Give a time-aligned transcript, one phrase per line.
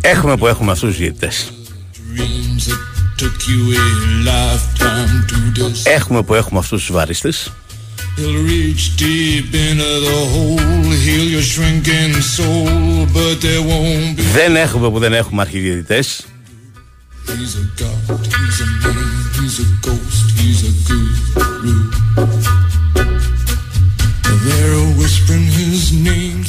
[0.00, 1.52] Έχουμε που έχουμε αυτούς τους διαιτητές
[5.84, 7.52] Έχουμε που έχουμε αυτούς τους βαρίστες
[14.32, 16.26] Δεν έχουμε που δεν έχουμε αρχιδιαιτητές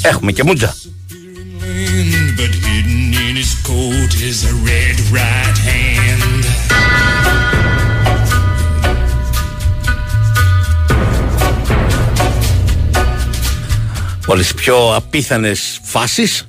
[0.02, 0.76] Έχουμε και μούτζα
[14.30, 16.44] Όλες πιο απίθανες φάσεις.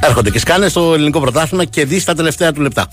[0.00, 2.88] Έρχονται και σκάνες στο ελληνικό πρωτάθλημα και δεις τα τελευταία του λεπτά.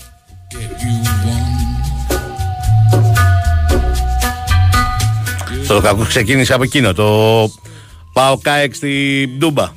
[5.66, 7.50] Το κακό ξεκίνησε από εκείνο, το
[8.12, 9.72] πάω κάεξ στη Ντούμπα.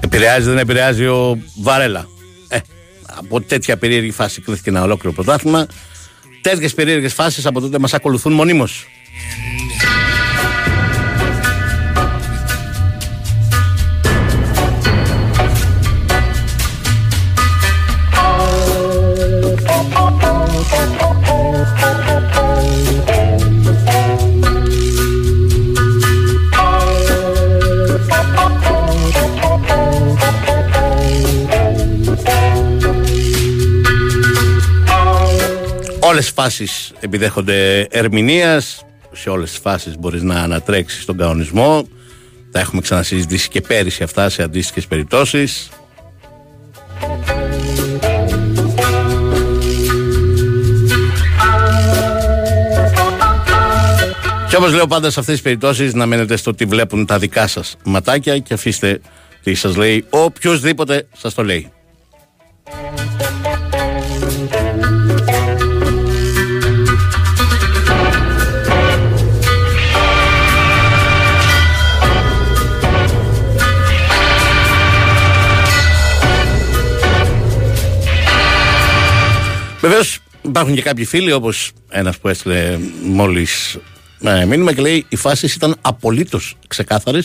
[0.00, 2.08] Επηρεάζει, δεν επηρεάζει ο Βαρέλα.
[2.48, 2.58] Ε,
[3.04, 5.66] από τέτοια περίεργη φάση κλείθηκε ένα ολόκληρο πρωτάθλημα.
[6.40, 8.86] Τέτοιες περίεργες φάσεις από τότε μας ακολουθούν μονίμως.
[36.14, 38.84] Όλες οι φάσεις επιδέχονται ερμηνείας.
[39.12, 41.88] Σε όλες τις φάσεις μπορείς να ανατρέξεις τον κανονισμό.
[42.50, 45.68] Τα έχουμε ξανασυζητήσει και πέρυσι αυτά σε αντίστοιχες περιπτώσεις.
[54.48, 57.46] Και όπως λέω πάντα σε αυτές τις περιπτώσεις να μένετε στο τι βλέπουν τα δικά
[57.46, 59.00] σας ματάκια και αφήστε
[59.42, 60.04] τι σας λέει.
[60.10, 61.72] Οποιοδήποτε σας το λέει.
[79.84, 83.78] Βεβαίως υπάρχουν και κάποιοι φίλοι, όπως ένας που έστειλε μόλις
[84.20, 87.18] ε, μήνυμα και λέει: Οι φάσεις ήταν απολύτως ξεκάθαρες.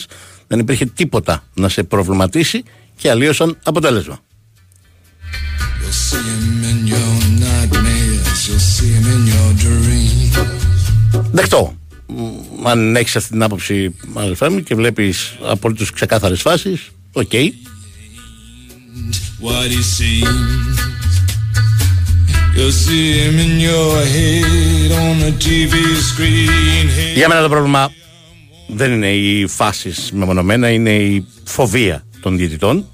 [0.47, 2.63] Δεν υπήρχε τίποτα να σε προβληματίσει
[2.97, 4.19] και αλλοίωσαν αποτέλεσμα.
[11.31, 11.77] Δεκτό.
[12.63, 17.29] Αν έχεις αυτή την άποψη, αδελφέ μου, και βλέπεις απολύτως ξεκάθαρες φάσεις, OK.
[17.31, 17.49] Okay.
[27.15, 27.91] Για μένα το πρόβλημα
[28.67, 32.85] δεν είναι οι φάσεις μεμονωμένα, είναι η φοβία των διαιτητών.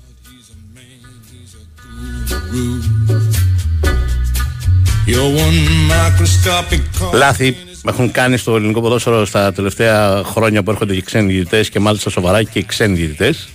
[7.13, 7.55] Λάθη
[7.87, 12.09] έχουν κάνει στο ελληνικό ποδόσφαιρο στα τελευταία χρόνια που έρχονται και ξένοι διαιτητές και μάλιστα
[12.09, 13.47] σοβαρά και ξένοι διαιτητές.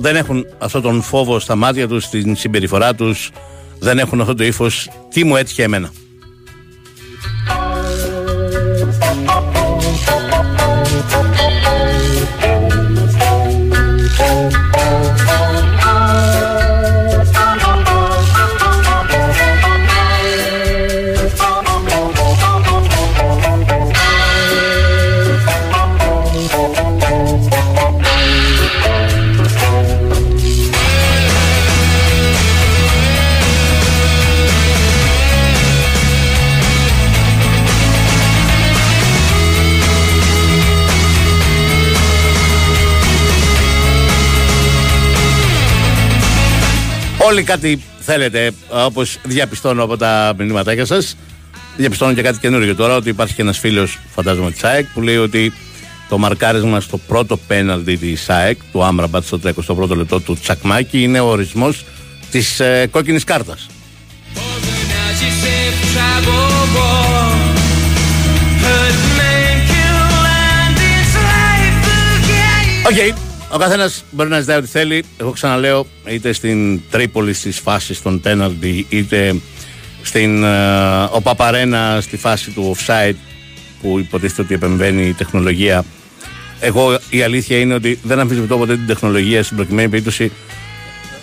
[0.00, 3.30] Δεν έχουν αυτόν τον φόβο στα μάτια τους, στην συμπεριφορά τους,
[3.78, 4.90] δεν έχουν αυτό το ύφος.
[5.10, 5.90] Τι μου έτυχε εμένα.
[47.28, 51.16] Όλοι κάτι θέλετε, όπως διαπιστώνω από τα μηνύματάκια σας.
[51.76, 55.16] Διαπιστώνω και κάτι καινούργιο τώρα, ότι υπάρχει και ένας φίλος, φαντάζομαι της ΑΕΚ, που λέει
[55.16, 55.52] ότι
[56.08, 61.20] το μαρκάρισμα στο πρώτο πέναλτι της ΑΕΚ, του Άμραμπατ στο 31ο λεπτό του Τσακμάκη, είναι
[61.20, 61.84] ο ορισμός
[62.30, 63.66] της ε, κόκκινης κάρτας.
[72.82, 73.27] OK, okay.
[73.52, 75.04] Ο καθένας μπορεί να ζητάει ό,τι θέλει.
[75.16, 79.34] Εγώ ξαναλέω, είτε στην Τρίπολη στις φάσεις των πέναλτι, είτε
[80.02, 83.14] στην uh, ο Παπαρένα στη φάση του offside
[83.82, 85.84] που υποτίθεται ότι επεμβαίνει η τεχνολογία.
[86.60, 90.32] Εγώ η αλήθεια είναι ότι δεν αμφισβητώ ποτέ την τεχνολογία στην προκειμένη περίπτωση.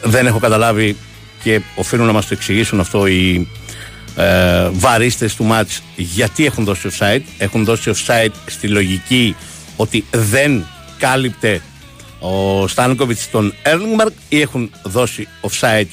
[0.04, 0.95] Δεν έχω καταλάβει
[1.44, 3.48] και οφείλουν να μας το εξηγήσουν αυτό οι
[4.16, 7.22] ε, βαρίστες του ματς γιατί έχουν δώσει offside.
[7.38, 9.36] Έχουν δώσει offside στη λογική
[9.75, 10.66] ότι δεν
[10.98, 11.62] κάλυπτε
[12.25, 15.88] ο Στάνκοβιτς τον Έρλινγκμαρκ ή έχουν δώσει offside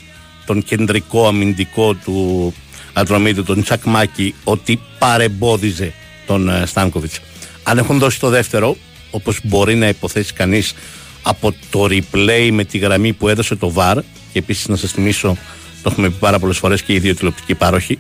[0.47, 2.55] τον κεντρικό αμυντικό του
[2.93, 5.93] Ατρομίτου, τον Τσακμάκη, ότι παρεμπόδιζε
[6.27, 7.21] τον ε, Στάνκοβιτς.
[7.63, 8.77] Αν έχουν δώσει το δεύτερο,
[9.11, 10.75] όπως μπορεί να υποθέσει κανείς
[11.23, 13.97] από το replay με τη γραμμή που έδωσε το VAR
[14.33, 15.37] και επίσης να σας θυμίσω
[15.83, 17.99] το έχουμε πει πάρα πολλές φορές και οι δύο τηλεοπτικοί πάροχοι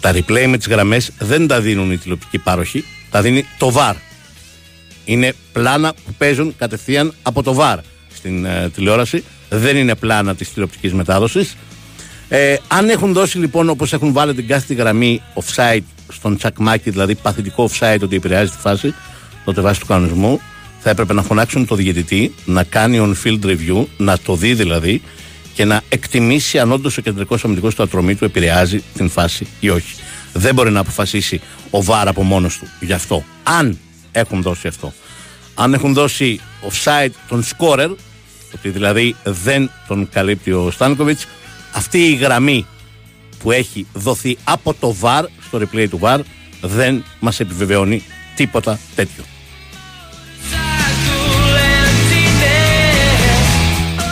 [0.00, 3.94] τα replay με τις γραμμές δεν τα δίνουν οι τηλεοπτικοί πάροχοι τα δίνει το VAR
[5.04, 7.76] είναι πλάνα που παίζουν κατευθείαν από το VAR
[8.14, 11.56] στην ε, τηλεόραση δεν είναι πλάνα της τηλεοπτικής μετάδοσης
[12.32, 15.82] ε, αν έχουν δώσει λοιπόν όπως έχουν βάλει την κάθετη γραμμή offside
[16.12, 18.94] στον Τσακμάκη, δηλαδή παθητικό offside ότι επηρεάζει τη φάση,
[19.44, 20.40] τότε βάσει του κανονισμού,
[20.78, 25.02] θα έπρεπε να φωνάξουν το διαιτητή να κάνει on-field review, να το δει δηλαδή
[25.54, 29.68] και να εκτιμήσει αν όντως ο κεντρικός αμυντικός του ατρομή του επηρεάζει την φάση ή
[29.70, 29.94] όχι.
[30.32, 33.24] Δεν μπορεί να αποφασίσει ο Βάρ από μόνος του γι' αυτό.
[33.42, 33.78] Αν
[34.12, 34.92] έχουν δώσει αυτό.
[35.54, 37.90] Αν έχουν δώσει offside τον scorer,
[38.54, 41.18] ότι δηλαδή δεν τον καλύπτει ο Στάνκοβιτ,
[41.72, 42.66] αυτή η γραμμή
[43.38, 46.20] που έχει δοθεί από το VAR στο replay του VAR
[46.60, 48.02] δεν μας επιβεβαιώνει
[48.34, 49.24] τίποτα τέτοιο.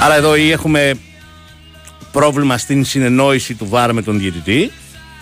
[0.03, 0.95] Άρα εδώ ή έχουμε
[2.13, 4.71] πρόβλημα στην συνεννόηση του VAR με τον διαιτητή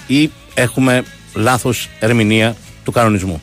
[0.07, 3.43] ή έχουμε λάθος ερμηνεία του κανονισμού.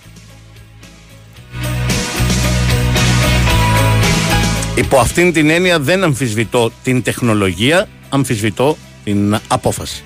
[4.76, 10.04] Υπό αυτήν την έννοια δεν αμφισβητώ την τεχνολογία, αμφισβητώ την απόφαση.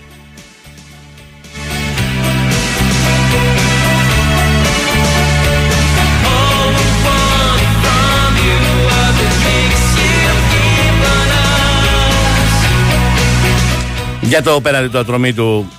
[14.22, 15.72] Για το πέναντι του ατρομή του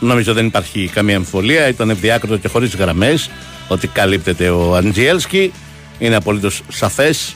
[0.00, 1.68] νομίζω δεν υπάρχει καμία αμφιβολία.
[1.68, 3.30] Ήταν ευδιάκριτο και χωρίς γραμμές
[3.68, 5.52] ότι καλύπτεται ο Αντζιέλσκι.
[5.98, 7.34] Είναι απολύτως σαφές.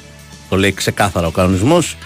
[0.49, 1.97] Το λέει ξεκάθαρα ο κανονισμός.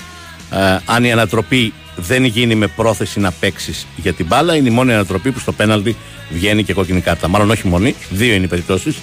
[0.52, 4.72] Ε, αν η ανατροπή δεν γίνει με πρόθεση να παίξεις για την μπάλα, είναι η
[4.72, 5.96] μόνη ανατροπή που στο πέναλτι
[6.30, 7.28] βγαίνει και κόκκινη κάρτα.
[7.28, 8.96] Μάλλον όχι μόνη, δύο είναι οι περιπτώσεις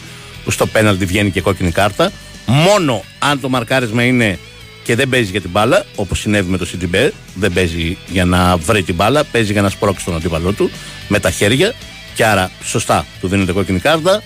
[0.43, 2.11] που στο πέναλτι βγαίνει και κόκκινη κάρτα.
[2.45, 4.39] Μόνο αν το μαρκάρισμα είναι
[4.83, 7.09] και δεν παίζει για την μπάλα, όπως συνέβη με το CGB.
[7.35, 10.69] Δεν παίζει για να βρει την μπάλα, παίζει για να σπρώξει τον αντίπαλό του
[11.07, 11.73] με τα χέρια.
[12.15, 14.23] Και άρα σωστά του δίνεται κόκκινη κάρτα.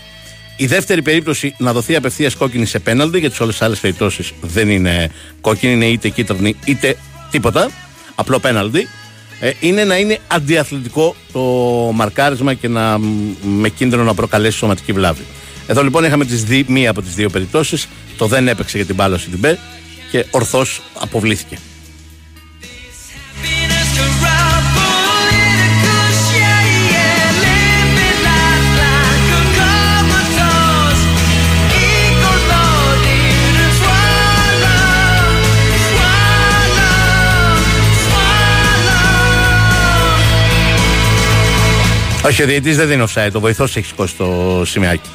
[0.61, 4.31] Η δεύτερη περίπτωση να δοθεί απευθείας κόκκινη σε πέναλτι, γιατί σε όλες τις άλλες περιπτώσεις
[4.41, 5.11] δεν είναι
[5.41, 6.95] κόκκινη, είναι είτε κίτρινη είτε
[7.31, 7.69] τίποτα.
[8.15, 8.88] Απλό πέναλτι.
[9.39, 11.39] Ε, είναι να είναι αντιαθλητικό το
[11.94, 12.97] μαρκάρισμα και να
[13.41, 15.25] με κίνδυνο να προκαλέσει σωματική βλάβη.
[15.67, 17.88] Εδώ λοιπόν είχαμε τις δι, μία από τις δύο περιπτώσεις.
[18.17, 19.53] Το δεν έπαιξε για την μπάλα ο CDB
[20.11, 21.57] και ορθώς αποβλήθηκε.
[42.30, 45.09] Όχι, ο διαιτητής δεν δίνει offside, ο βοηθός έχει σηκώσει το σημειάκι.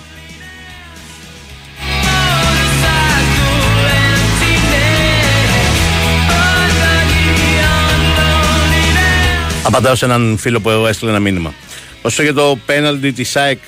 [9.62, 11.54] Απαντάω σε έναν φίλο που έστειλε ένα μήνυμα.
[12.02, 13.59] Όσο για το πέναλτι της ΣΑΕΚ,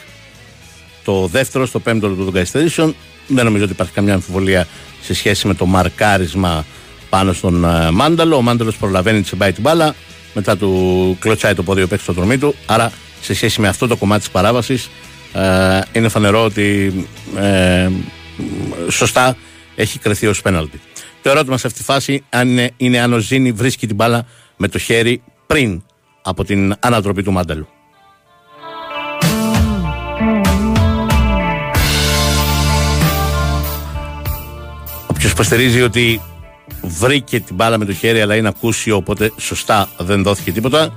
[1.04, 2.94] το δεύτερο, στο πέμπτο λεπτό των καθυστερήσεων,
[3.26, 4.66] δεν νομίζω ότι υπάρχει καμιά αμφιβολία
[5.02, 6.64] σε σχέση με το μαρκάρισμα
[7.08, 8.36] πάνω στον uh, Μάνταλο.
[8.36, 9.94] Ο Μάνταλος προλαβαίνει, τη πάει την μπάλα,
[10.34, 12.54] μετά του κλωτσάει το πόδι παίξει στο δρομή του.
[12.66, 12.92] Άρα,
[13.26, 14.90] σε σχέση με αυτό το κομμάτι της παράβασης,
[15.34, 16.92] uh, είναι φανερό ότι
[17.36, 17.92] uh,
[18.88, 19.36] σωστά
[19.74, 20.80] έχει κρεθεί ως πέναλτι.
[21.22, 24.68] Το ερώτημα σε αυτή τη φάση είναι, είναι αν ο Ζήνη βρίσκει την μπάλα με
[24.68, 25.82] το χέρι πριν
[26.22, 27.68] από την ανατροπή του Μάνταλου.
[35.06, 36.20] Όποιος υποστηρίζει ότι
[36.82, 40.96] βρήκε την μπάλα με το χέρι αλλά είναι ακούσιο οπότε σωστά δεν δόθηκε τίποτα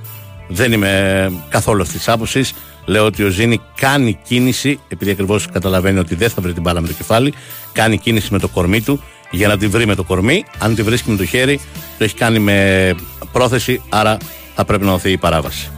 [0.50, 2.54] δεν είμαι καθόλου αυτής της άποψης
[2.90, 6.80] Λέω ότι ο Ζήνη κάνει κίνηση, επειδή ακριβώς καταλαβαίνει ότι δεν θα βρει την μπάλα
[6.80, 7.34] με το κεφάλι,
[7.72, 10.44] κάνει κίνηση με το κορμί του για να τη βρει με το κορμί.
[10.58, 11.60] Αν τη βρίσκει με το χέρι,
[11.98, 12.94] το έχει κάνει με
[13.32, 14.16] πρόθεση, άρα
[14.54, 15.70] θα πρέπει να δοθεί η παράβαση.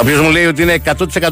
[0.00, 0.82] Όποιο μου λέει ότι είναι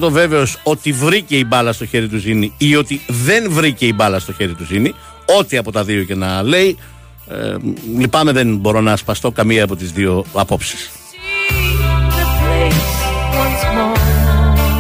[0.01, 3.93] 100% βέβαιος ότι βρήκε η μπάλα στο χέρι του Ζήνη ή ότι δεν βρήκε η
[3.95, 4.95] μπάλα στο χέρι του Ζήνη,
[5.39, 6.79] ό,τι από τα δύο και να λέει,
[7.29, 7.57] ε,
[7.99, 10.91] λυπάμαι δεν μπορώ να σπαστώ καμία από τις δύο απόψεις.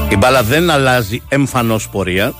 [0.08, 2.34] Η μπάλα δεν αλλάζει εμφανώς πορεία,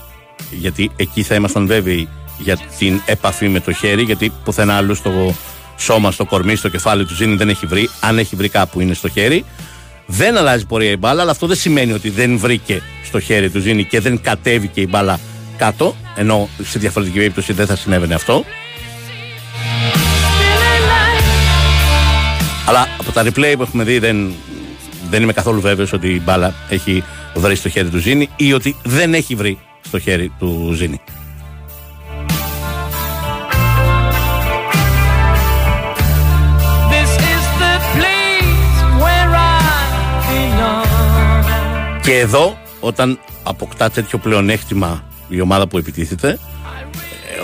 [0.50, 2.08] γιατί εκεί θα ήμασταν βέβαιοι
[2.38, 5.34] για την επαφή με το χέρι, γιατί πουθενά άλλο στο
[5.76, 7.90] σώμα, στο κορμί, στο κεφάλι του Ζήνη δεν έχει βρει.
[8.00, 9.44] Αν έχει βρει κάπου είναι στο χέρι.
[10.06, 13.60] Δεν αλλάζει πορεία η μπάλα, αλλά αυτό δεν σημαίνει ότι δεν βρήκε στο χέρι του
[13.60, 15.20] Ζήνη και δεν κατέβηκε η μπάλα
[15.56, 18.44] κάτω, ενώ σε διαφορετική περίπτωση δεν θα συνέβαινε αυτό.
[22.66, 24.32] Αλλά από τα replay που έχουμε δει δεν,
[25.10, 28.76] δεν είμαι καθόλου βέβαιος ότι η μπάλα έχει βρει στο χέρι του Ζήνη ή ότι
[28.84, 31.00] δεν έχει βρει στο χέρι του Ζήνη.
[42.02, 46.38] Και εδώ, όταν αποκτά τέτοιο πλεονέκτημα η ομάδα που επιτίθεται,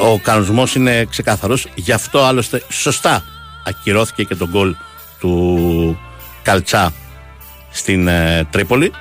[0.00, 1.66] ο κανονισμός είναι ξεκάθαρος.
[1.74, 3.24] Γι' αυτό άλλωστε σωστά
[3.64, 4.74] ακυρώθηκε και το γκολ
[5.20, 5.98] του
[6.42, 6.92] Καλτσά
[7.70, 8.92] στην ε, Τρίπολη.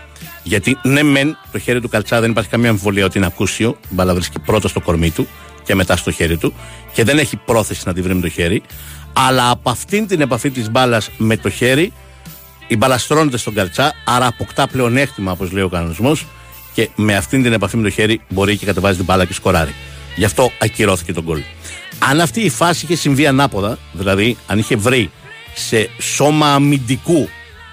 [0.44, 3.78] Γιατί ναι, μεν το χέρι του Καλτσά δεν υπάρχει καμία αμφιβολία ότι είναι ακούσιο.
[3.84, 5.28] Η μπάλα βρίσκει πρώτα στο κορμί του
[5.64, 6.54] και μετά στο χέρι του
[6.94, 8.62] και δεν έχει πρόθεση να τη βρει με το χέρι.
[9.14, 11.94] Αλλά από αυτήν την επαφή της μπάλας με το χέρι,
[12.68, 16.26] η μπάλα στρώνεται στον Καλτσά, άρα αποκτά πλεονέκτημα, όπως λέει ο κανονισμός,
[16.74, 19.74] και με αυτήν την επαφή με το χέρι μπορεί και κατεβάζει την μπάλα και σκοράρει.
[20.20, 21.42] Γι' αυτό ακυρώθηκε τον γκολ.
[22.00, 25.12] Αν αυτή η φάση είχε συμβεί ανάποδα, δηλαδή αν είχε βρει
[25.56, 27.30] σε σώμα αμυντικού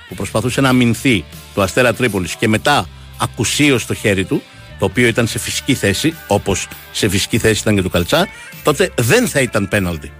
[0.08, 1.24] που προσπαθούσε να αμυνθεί
[1.54, 2.88] το Αστέρα Τρίπολης και μετά
[3.18, 4.42] ακουσίως στο χέρι του,
[4.78, 8.28] το οποίο ήταν σε φυσική θέση, όπως σε φυσική θέση ήταν και του Καλτσά,
[8.62, 10.12] τότε δεν θα ήταν πέναλτι.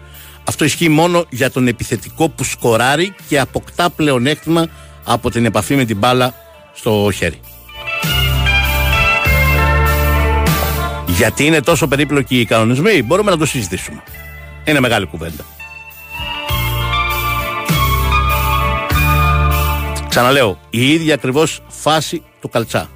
[0.45, 4.69] Αυτό ισχύει μόνο για τον επιθετικό που σκοράρει και αποκτά πλεονέκτημα
[5.05, 6.35] από την επαφή με την μπάλα
[6.75, 7.41] στο χέρι.
[11.17, 14.03] Γιατί είναι τόσο περίπλοκοι οι κανονισμοί, μπορούμε να το συζητήσουμε.
[14.65, 15.45] Είναι μεγάλη κουβέντα.
[20.09, 22.89] Ξαναλέω, η ίδια ακριβώς φάση του Καλτσά,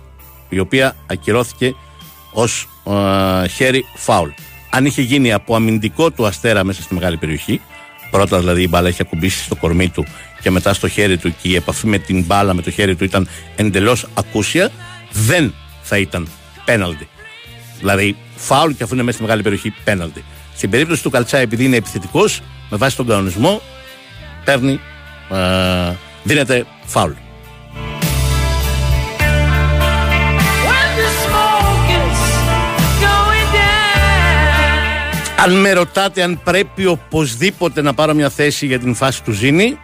[0.48, 1.74] η οποία ακυρώθηκε
[2.32, 2.68] ως
[3.44, 4.30] ε, χέρι φάουλ.
[4.70, 7.60] Αν είχε γίνει από αμυντικό του αστέρα μέσα στη μεγάλη περιοχή,
[8.10, 10.06] πρώτα δηλαδή η μπάλα είχε ακουμπήσει στο κορμί του
[10.40, 13.04] και μετά στο χέρι του και η επαφή με την μπάλα με το χέρι του
[13.04, 14.70] ήταν εντελώς ακούσια,
[15.12, 16.28] δεν θα ήταν
[16.64, 17.08] πέναλτι.
[17.80, 20.24] Δηλαδή, φάουλ και αφού είναι μέσα στη μεγάλη περιοχή, πέναλτι.
[20.56, 23.62] Στην περίπτωση του Καλτσά, επειδή είναι επιθετικός, με βάση τον κανονισμό,
[24.44, 24.80] παίρνει,
[25.30, 27.12] ε, δίνεται φάουλ.
[35.44, 39.78] Αν με ρωτάτε αν πρέπει οπωσδήποτε να πάρω μια θέση για την φάση του Ζήνη,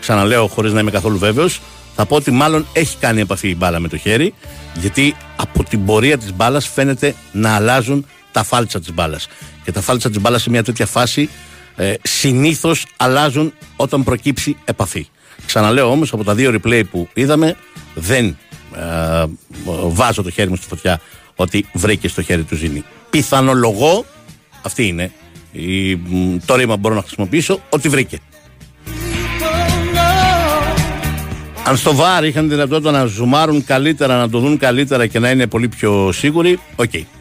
[0.00, 1.60] ξαναλέω χωρίς να είμαι καθόλου βέβαιος,
[2.00, 4.34] θα πω ότι μάλλον έχει κάνει επαφή η μπάλα με το χέρι,
[4.74, 9.28] γιατί από την πορεία της μπάλας φαίνεται να αλλάζουν τα φάλτσα της μπάλας.
[9.64, 11.28] Και τα φάλτσα της μπάλας σε μια τέτοια φάση
[11.76, 15.08] ε, συνήθως αλλάζουν όταν προκύψει επαφή.
[15.46, 17.56] Ξαναλέω όμως από τα δύο replay που είδαμε
[17.94, 18.36] δεν
[18.76, 19.24] ε,
[19.88, 21.00] βάζω το χέρι μου στη φωτιά
[21.34, 22.84] ότι βρήκε στο χέρι του Ζίνι.
[23.10, 24.04] Πιθανολογώ,
[24.62, 25.12] αυτή είναι
[25.52, 25.96] η,
[26.46, 28.18] το ρήμα που μπορώ να χρησιμοποιήσω, ότι βρήκε.
[31.68, 35.46] Αν στο VAR είχαν δυνατότητα να ζουμάρουν καλύτερα, να το δουν καλύτερα και να είναι
[35.46, 36.90] πολύ πιο σίγουροι, OK.
[36.92, 37.17] Okay.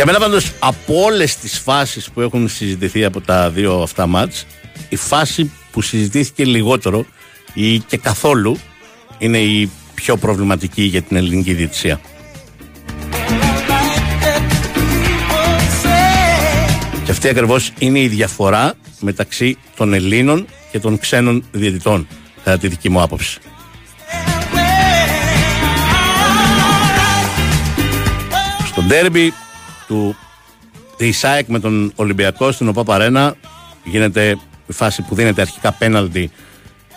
[0.00, 4.46] Για μένα πάντως από όλες τις φάσεις που έχουν συζητηθεί από τα δύο αυτά μάτς
[4.88, 7.06] η φάση που συζητήθηκε λιγότερο
[7.54, 8.58] ή και καθόλου
[9.18, 12.00] είναι η πιο προβληματική για την ελληνική διετησία.
[17.04, 22.06] Και αυτή ακριβώς είναι η διαφορά μεταξύ των Ελλήνων και των ξένων διαιτητών
[22.44, 23.38] κατά τη δική μου άποψη.
[28.66, 29.32] Στο ντέρμπι
[29.90, 30.16] του
[30.96, 33.36] της ΣΑΕΚ με τον Ολυμπιακό στην ΟΠΑ
[33.84, 36.30] γίνεται η φάση που δίνεται αρχικά πέναλτι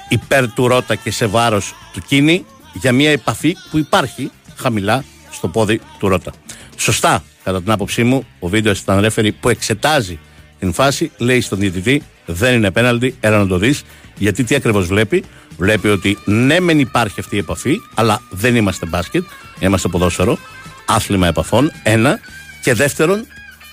[0.10, 5.48] υπέρ του Ρότα και σε βάρος του Κίνη για μια επαφή που υπάρχει χαμηλά στο
[5.48, 6.32] πόδι του Ρότα.
[6.78, 10.20] Σωστά κατά την άποψή μου, ο βίντεος ήταν ρέφερη που εξετάζει
[10.60, 13.84] την φάση, λέει στον διαιτητή δεν είναι πέναλτι, έλα να το δεις.
[14.18, 15.24] Γιατί τι ακριβώς βλέπει,
[15.58, 19.24] βλέπει ότι ναι, μεν υπάρχει αυτή η επαφή, αλλά δεν είμαστε μπάσκετ,
[19.60, 20.38] είμαστε ποδόσφαιρο,
[20.86, 21.72] άθλημα επαφών.
[21.84, 22.20] Ένα.
[22.64, 23.26] Και δεύτερον,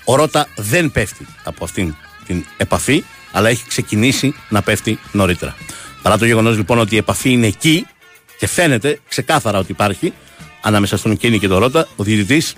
[0.05, 1.95] ο Ρότα δεν πέφτει από αυτήν
[2.25, 5.55] την επαφή, αλλά έχει ξεκινήσει να πέφτει νωρίτερα.
[6.01, 7.85] Παρά το γεγονός λοιπόν ότι η επαφή είναι εκεί
[8.37, 10.13] και φαίνεται ξεκάθαρα ότι υπάρχει
[10.61, 12.55] ανάμεσα στον Κίνη και τον Ρότα, ο διαιτητής,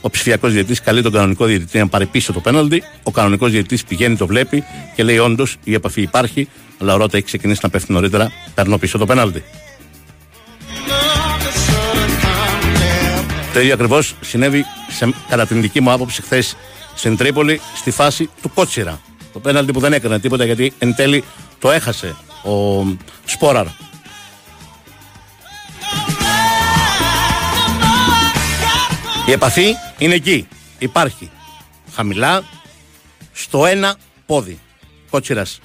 [0.00, 2.82] ο ψηφιακός διαιτητής, καλεί τον κανονικό διαιτητή να πάρει πίσω το πέναλτι.
[3.02, 6.48] Ο κανονικός διαιτητής πηγαίνει, το βλέπει και λέει: Όντως η επαφή υπάρχει,
[6.80, 8.32] αλλά ο Ρότα έχει ξεκινήσει να πέφτει νωρίτερα.
[8.54, 9.44] Παίρνω πίσω το πέναλτι.
[13.58, 16.56] Το ίδιο ακριβώς συνέβη σε, κατά την δική μου άποψη χθες
[16.94, 19.00] στην Τρίπολη στη φάση του Κότσιρα.
[19.32, 21.24] Το πέναλτι που δεν έκανε τίποτα γιατί εν τέλει
[21.58, 22.84] το έχασε ο
[23.24, 23.66] Σπόραρ.
[29.26, 30.48] Η επαφή είναι εκεί.
[30.78, 31.30] Υπάρχει.
[31.94, 32.42] Χαμηλά,
[33.32, 33.96] στο ένα
[34.26, 34.58] πόδι.
[35.10, 35.60] Κότσιρας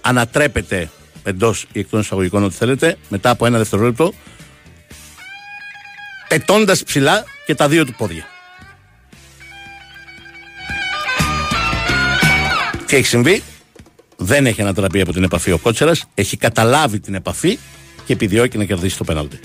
[0.00, 0.90] ανατρέπεται
[1.22, 4.12] εντός ή εκτός εισαγωγικών, ό,τι θέλετε, μετά από ένα δευτερόλεπτο,
[6.28, 8.26] πετώντας ψηλά και τα δύο του πόδια.
[12.86, 13.42] Τι έχει συμβεί,
[14.16, 17.58] δεν έχει ανατραπεί από την επαφή ο Κότσερα, έχει καταλάβει την επαφή
[18.04, 19.40] και επιδιώκει να κερδίσει το πέναλτι.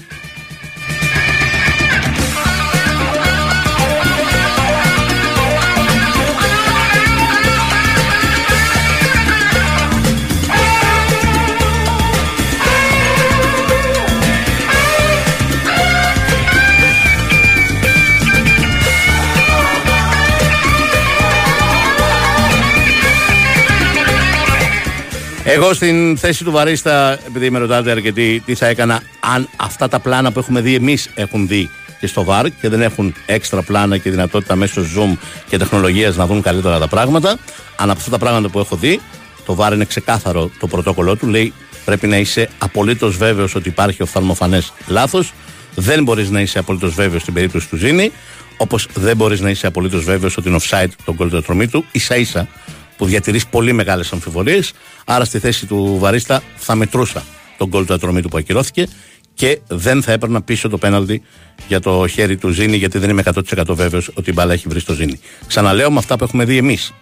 [25.55, 30.00] Εγώ στην θέση του Βαρίστα, επειδή με ρωτάτε αρκετοί τι θα έκανα αν αυτά τα
[30.00, 31.69] πλάνα που έχουμε δει εμείς έχουν δει
[32.00, 35.17] και στο ΒΑΡ και δεν έχουν έξτρα πλάνα και δυνατότητα μέσω Zoom
[35.48, 37.29] και τεχνολογίας να δουν καλύτερα τα πράγματα.
[37.75, 39.01] Αν από αυτά τα πράγματα που έχω δει,
[39.45, 41.27] το ΒΑΡ είναι ξεκάθαρο το πρωτόκολλό του.
[41.27, 41.53] Λέει
[41.86, 45.33] πρέπει να είσαι απολύτως βέβαιος ότι υπάρχει οφθαλμοφανές λάθος.
[45.75, 48.12] Δεν μπορείς να είσαι απολύτως βέβαιος στην περίπτωση του Ζήνη.
[48.58, 51.86] Όπως δεν μπορείς να είσαι απολύτως βέβαιος ότι είναι offside τον κολλητοτρομή του.
[51.93, 52.47] σα ίσα
[53.03, 54.73] που διατηρείς πολύ μεγάλες αμφιβολίες.
[55.05, 57.23] Άρα στη θέση του Βαρίστα θα μετρούσα
[57.57, 58.87] τον γκολ του ατρωμή του που ακυρώθηκε
[59.33, 61.21] και δεν θα έπαιρνα πίσω το πέναλτι
[61.67, 64.79] για το χέρι του Ζήνη, γιατί δεν είμαι 100% βέβαιος ότι η μπάλα έχει βρει
[64.79, 65.19] στο Ζήνη.
[65.47, 66.93] Ξαναλέω με αυτά που έχουμε δει εμείς.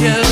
[0.00, 0.27] Είδε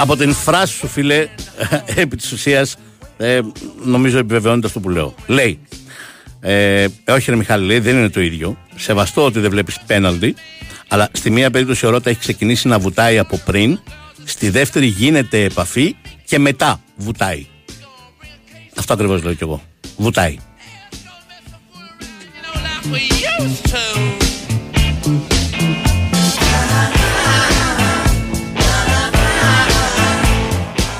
[0.00, 1.28] από την φράση σου, φίλε,
[1.94, 2.76] επί της ουσίας,
[3.16, 3.40] ε,
[3.84, 5.14] νομίζω επιβεβαιώνεται αυτό που λέω.
[5.26, 5.58] Λέει,
[6.40, 8.56] ε, όχι ρε Μιχάλη, λέει, δεν είναι το ίδιο.
[8.76, 10.34] Σεβαστό ότι δεν βλέπεις πέναλτι,
[10.88, 13.80] αλλά στη μία περίπτωση ο Ρώτα έχει ξεκινήσει να βουτάει από πριν,
[14.24, 17.46] στη δεύτερη γίνεται επαφή και μετά βουτάει.
[18.76, 19.62] Αυτό ακριβώς λέω κι εγώ.
[19.96, 20.38] Βουτάει.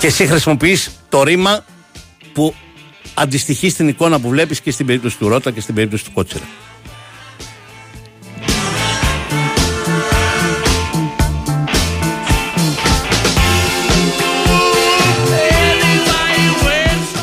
[0.00, 1.64] Και εσύ χρησιμοποιείς το ρήμα
[2.32, 2.54] που
[3.14, 6.44] αντιστοιχεί στην εικόνα που βλέπεις και στην περίπτωση του Ρότα και στην περίπτωση του Κότσερα.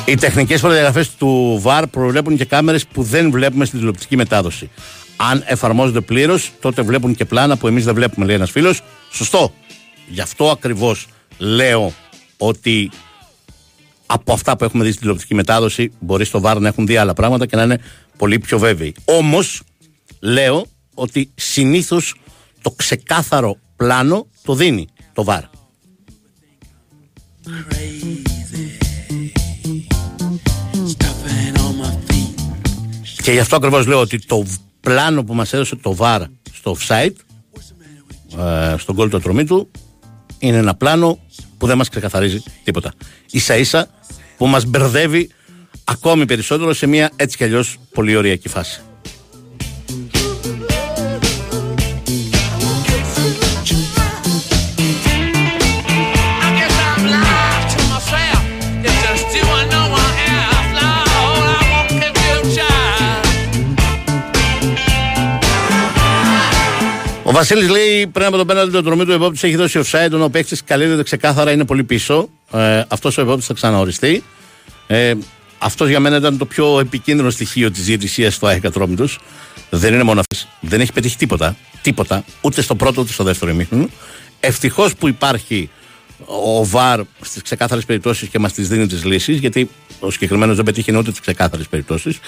[0.05, 4.69] Οι τεχνικές προδιαγραφέ του ΒΑΡ προβλέπουν και κάμερες που δεν βλέπουμε στην τηλεοπτική μετάδοση.
[5.15, 8.81] Αν εφαρμόζονται πλήρως, τότε βλέπουν και πλάνα που εμείς δεν βλέπουμε, λέει ένας φίλος.
[9.11, 9.53] Σωστό.
[10.07, 11.93] Γι' αυτό ακριβώς λέω
[12.37, 12.91] ότι
[14.05, 17.13] από αυτά που έχουμε δει στην τηλεοπτική μετάδοση μπορεί στο ΒΑΡ να έχουν δει άλλα
[17.13, 17.79] πράγματα και να είναι
[18.17, 18.95] πολύ πιο βέβαιοι.
[19.05, 19.61] Όμως,
[20.19, 22.15] λέω ότι συνήθως
[22.61, 25.43] το ξεκάθαρο πλάνο το δίνει το ΒΑΡ.
[33.23, 34.45] Και γι' αυτό ακριβώς λέω ότι το
[34.79, 37.13] πλάνο που μας έδωσε το VAR στο offside,
[38.37, 39.71] ε, στον κόλ του ατρομή του,
[40.39, 41.19] είναι ένα πλάνο
[41.57, 42.93] που δεν μας ξεκαθαρίζει τίποτα.
[43.31, 43.87] Ίσα ίσα
[44.37, 45.29] που μας μπερδεύει
[45.83, 48.81] ακόμη περισσότερο σε μια έτσι κι αλλιώς πολύ ωριακή φάση.
[67.37, 70.21] Βασίλης λέει πριν από τον πέναλτι το τρομή του επόπτη έχει δώσει offside.
[70.21, 72.29] Ο παίκτης καλύπτεται ξεκάθαρα, είναι πολύ πίσω.
[72.51, 74.23] Ε, Αυτός ο επόπτη θα ξαναοριστεί.
[74.87, 75.13] Ε,
[75.57, 79.19] αυτός για μένα ήταν το πιο επικίνδυνο στοιχείο της διαιτησίας του ΑΕΚ Ατρόμητος.
[79.69, 80.47] Δεν είναι μόνο αυτό.
[80.59, 81.55] Δεν έχει πετύχει τίποτα.
[81.81, 82.23] Τίποτα.
[82.41, 83.89] Ούτε στο πρώτο ούτε στο δεύτερο ημίχρονο.
[84.39, 85.69] Ευτυχώς που υπάρχει
[86.25, 89.69] ο ΒΑΡ στις ξεκάθαρες περιπτώσεις και μας τις δίνει τις λύσεις, γιατί
[89.99, 92.19] ο συγκεκριμένος δεν πετύχει ούτε τις ξεκάθαρες περιπτώσεις.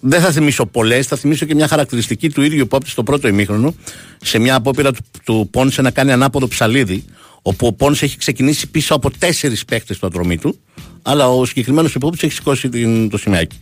[0.00, 3.74] Δεν θα θυμίσω πολλές, θα θυμίσω και μια χαρακτηριστική του ίδιου υπόπτη στο πρώτο ημίχρονο,
[4.22, 7.04] σε μια απόπειρα του, του Πόνσε να κάνει ανάποδο ψαλίδι,
[7.42, 10.58] όπου ο Πόνσε έχει ξεκινήσει πίσω από τέσσερις παίκτες στο ατρομή του,
[11.02, 13.58] αλλά ο συγκεκριμένος υπόπτη έχει σηκώσει την, το σημαίακι.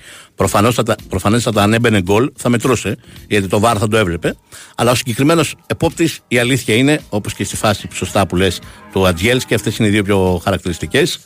[1.08, 2.96] Προφανέστατα, αν έμπαινε γκολ, θα μετρούσε,
[3.28, 4.36] γιατί το βάρ θα το έβλεπε.
[4.74, 8.60] Αλλά ο συγκεκριμένος επόπτης, η αλήθεια είναι, όπως και στη φάση σωστά που λες
[8.92, 11.20] του Ατζιέλ, και αυτές είναι οι δύο πιο χαρακτηριστικές,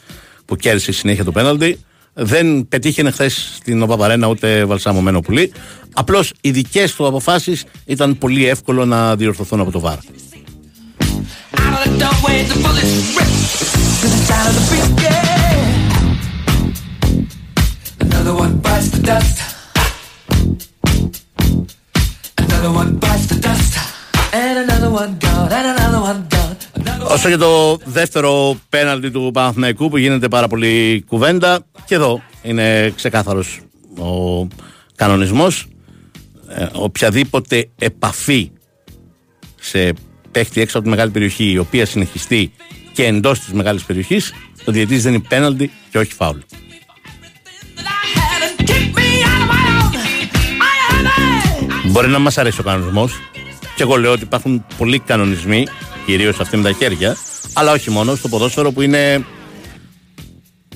[0.45, 1.79] που κέρδισε συνέχεια το πέναλτι.
[2.15, 5.53] Δεν πετύχαινε χθες στην Οπαπαρένα ούτε βαλσαμωμένο πουλί.
[5.95, 9.99] Απλώς οι δικές του αποφάσεις ήταν πολύ εύκολο να διορθωθούν από το βάρ.
[27.09, 32.93] Όσο για το δεύτερο πέναλτι του Παναθηναϊκού που γίνεται πάρα πολύ κουβέντα και εδώ είναι
[32.97, 33.61] ξεκάθαρος
[33.99, 34.47] ο
[34.95, 35.67] κανονισμός.
[36.49, 38.51] Ε, οποιαδήποτε επαφή
[39.61, 39.93] σε
[40.31, 42.53] παίχτη έξω από τη μεγάλη περιοχή η οποία συνεχιστεί
[42.93, 44.33] και εντός της μεγάλης περιοχής
[44.65, 46.39] το διαιτής δεν είναι πέναλτι και όχι φάουλ.
[51.87, 53.13] Μπορεί να μας αρέσει ο κανονισμός
[53.75, 55.67] και εγώ λέω ότι υπάρχουν πολλοί κανονισμοί
[56.07, 57.17] κυρίως αυτή με τα χέρια,
[57.53, 59.25] αλλά όχι μόνο στο ποδόσφαιρο που είναι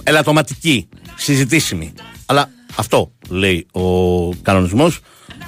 [0.02, 1.92] ελαττωματική, συζητήσιμη.
[2.26, 5.00] Αλλά αυτό λέει ο κανονισμός.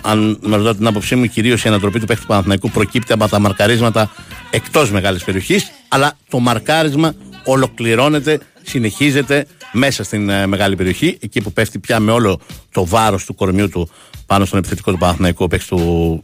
[0.03, 3.29] Αν με ρωτάτε την άποψή μου, κυρίως η ανατροπή του παίχτη του Παναθηναϊκού προκύπτει από
[3.29, 4.11] τα μαρκαρίσματα
[4.51, 11.53] εκτός μεγάλης περιοχής, αλλά το μαρκάρισμα ολοκληρώνεται, συνεχίζεται μέσα στην ε, μεγάλη περιοχή, εκεί που
[11.53, 12.41] πέφτει πια με όλο
[12.73, 13.91] το βάρος του κορμιού του
[14.27, 16.21] πάνω στον επιθετικό του Παναθηναϊκού παίχτη του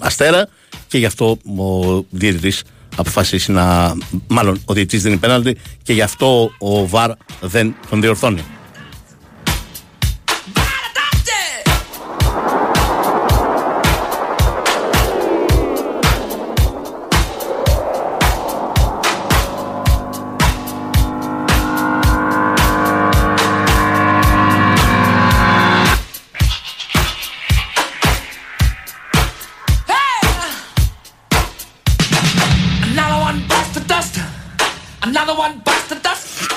[0.00, 0.48] Αστέρα
[0.88, 2.62] και γι' αυτό ο διαιτητής
[2.96, 3.94] αποφασίσει να.
[4.28, 8.44] Μάλλον ο διαιτητής δίνει πέναλτι και γι' αυτό ο Βαρ δεν τον διορθώνει.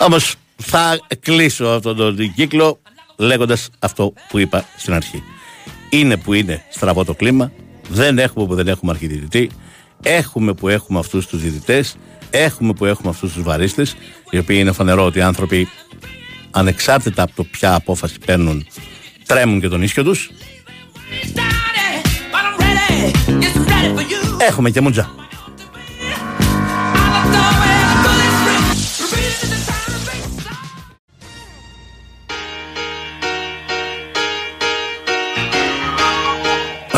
[0.01, 2.79] Όμως θα κλείσω αυτόν τον κύκλο
[3.17, 5.23] λέγοντας αυτό που είπα στην αρχή.
[5.89, 7.51] Είναι που είναι στραβό το κλίμα,
[7.89, 9.49] δεν έχουμε που δεν έχουμε αρχιδητητή,
[10.01, 11.85] έχουμε που έχουμε αυτούς τους διδυτέ,
[12.29, 13.95] έχουμε που έχουμε αυτούς τους βαρίστες,
[14.29, 15.67] οι οποίοι είναι φανερό ότι οι άνθρωποι
[16.51, 18.67] ανεξάρτητα από το ποια απόφαση παίρνουν,
[19.25, 20.29] τρέμουν και τον ίσιο τους.
[24.47, 25.21] Έχουμε και μουντζά.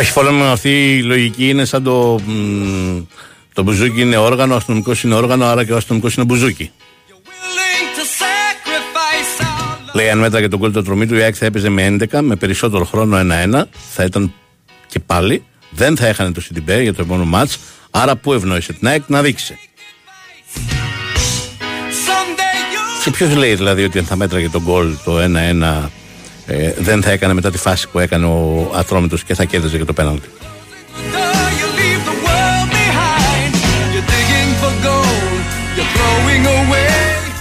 [0.03, 2.19] Όχι, φόλο αυτή η λογική είναι σαν το.
[3.53, 6.71] Το μπουζούκι είναι όργανο, ο αστυνομικός είναι όργανο, άρα και ο αστυνομικός είναι μπουζούκι.
[9.93, 12.85] Λέει αν μέτραγε τον κόλλητο τρομή του, η ΑΕΚ θα έπαιζε με 11, με περισσότερο
[12.85, 13.63] χρόνο 1-1.
[13.93, 14.33] Θα ήταν
[14.87, 15.45] και πάλι.
[15.69, 17.59] Δεν θα έχανε το CDB για το επόμενο μάτς.
[17.91, 19.57] Άρα πού ευνόησε την ΑΕΚ να δείξει.
[23.03, 25.89] Και ποιος λέει δηλαδή ότι αν θα μέτραγε τον γκολ το 1-1
[26.45, 29.85] ε, δεν θα έκανε μετά τη φάση που έκανε ο Ατρόμητος και θα κέρδιζε και
[29.85, 30.27] το πέναλτι.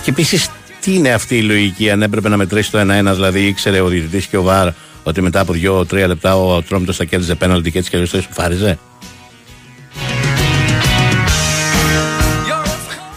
[0.02, 0.48] Και επίσης,
[0.80, 4.26] τι είναι αυτή η λογική, αν έπρεπε να μετρήσει το 1-1, δηλαδή ήξερε ο διαιτητής
[4.26, 4.68] και ο Βαρ
[5.02, 8.18] ότι μετά από 2-3 λεπτά ο Ατρόμητος θα κέρδιζε πέναλτι και έτσι και αλλιώς θα
[8.18, 8.78] ισοφάριζε.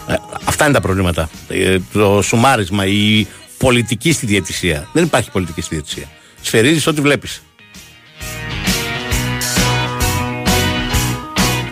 [0.06, 1.28] Ε, αυτά είναι τα προβλήματα.
[1.48, 3.26] Ε, το σουμάρισμα, η
[3.58, 4.88] πολιτική στη διαιτησία.
[4.92, 6.08] Δεν υπάρχει πολιτική στη διαιτησία.
[6.40, 7.42] Σφαιρίζεις ό,τι βλέπεις.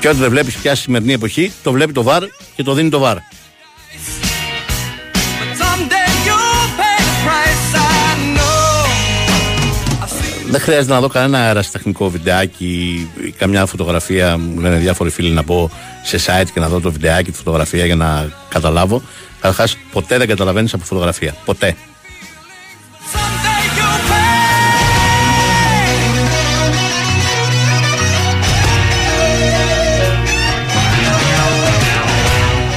[0.00, 2.22] Και ό,τι δεν βλέπεις πια στη σημερινή εποχή, το βλέπει το βαρ
[2.56, 3.16] και το δίνει το βαρ.
[10.50, 14.38] Δεν χρειάζεται να δω κανένα αεραστεχνικό βιντεάκι ή καμιά φωτογραφία.
[14.38, 15.70] Μου λένε διάφοροι φίλοι να πω
[16.02, 19.02] σε site και να δω το βιντεάκι, τη φωτογραφία για να καταλάβω.
[19.44, 21.34] Καταρχάς, ποτέ δεν καταλαβαίνεις από φωτογραφία.
[21.44, 21.76] Ποτέ.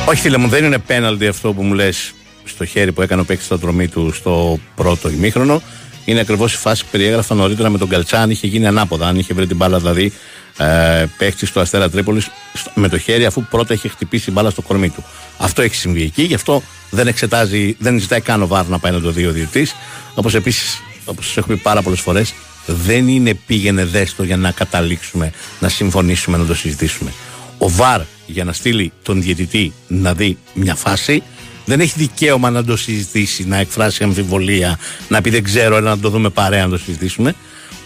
[0.05, 3.25] Όχι φίλε μου, δεν είναι πέναλτι αυτό που μου λες στο χέρι που έκανε ο
[3.25, 5.61] παίκτης στα δρομή του στο πρώτο ημίχρονο.
[6.05, 8.29] Είναι ακριβώς η φάση που περιέγραφα νωρίτερα με τον Καλτσάν.
[8.29, 9.07] Είχε γίνει ανάποδα.
[9.07, 10.13] Αν είχε βρει την μπάλα δηλαδή
[10.57, 12.29] ε, παίκτη του Αστέρα Τρίπολης
[12.73, 15.03] με το χέρι, αφού πρώτα είχε χτυπήσει την μπάλα στο κορμί του.
[15.37, 18.91] Αυτό έχει συμβεί εκεί, γι' αυτό δεν εξετάζει, δεν ζητάει καν ο Βάρ να πάει
[18.91, 19.75] να το δει ο διαιτητής.
[20.13, 22.33] Όπως επίσης, όπως σας έχω πει πάρα πολλές φορές,
[22.65, 27.13] δεν είναι πήγαινε δέστο για να καταλήξουμε, να συμφωνήσουμε, να το συζητήσουμε.
[27.57, 31.23] Ο Βάρ για να στείλει τον διαιτητή να δει μια φάση
[31.65, 36.09] δεν έχει δικαίωμα να το συζητήσει, να εκφράσει αμφιβολία, να πει δεν ξέρω, να το
[36.09, 37.35] δούμε παρέα να το συζητήσουμε.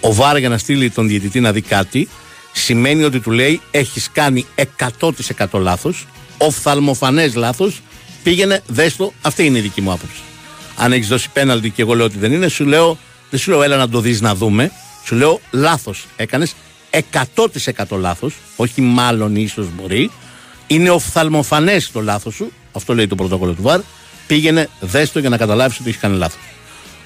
[0.02, 2.08] Ο Βάρ για να στείλει τον διαιτητή να δει κάτι
[2.52, 4.46] σημαίνει ότι του λέει έχεις κάνει
[5.00, 7.82] 100% λάθος, οφθαλμοφανές λάθος,
[8.24, 10.22] πήγαινε δέστο, αυτή είναι η δική μου άποψη.
[10.76, 12.98] Αν έχεις δώσει πέναλτι και εγώ λέω ότι δεν είναι, σου λέω,
[13.30, 14.72] δεν σου λέω έλα να το δεις να δούμε,
[15.06, 16.56] σου λέω λάθος έκανες,
[16.90, 20.12] 100% λάθος, όχι μάλλον ίσως μπορεί,
[20.68, 23.80] είναι οφθαλμοφανές το λάθος σου, αυτό λέει το πρωτόκολλο του ΒΑΡ.
[24.28, 26.42] Πήγαινε, δέστο για να καταλάβεις ότι έχεις κάνει λάθος.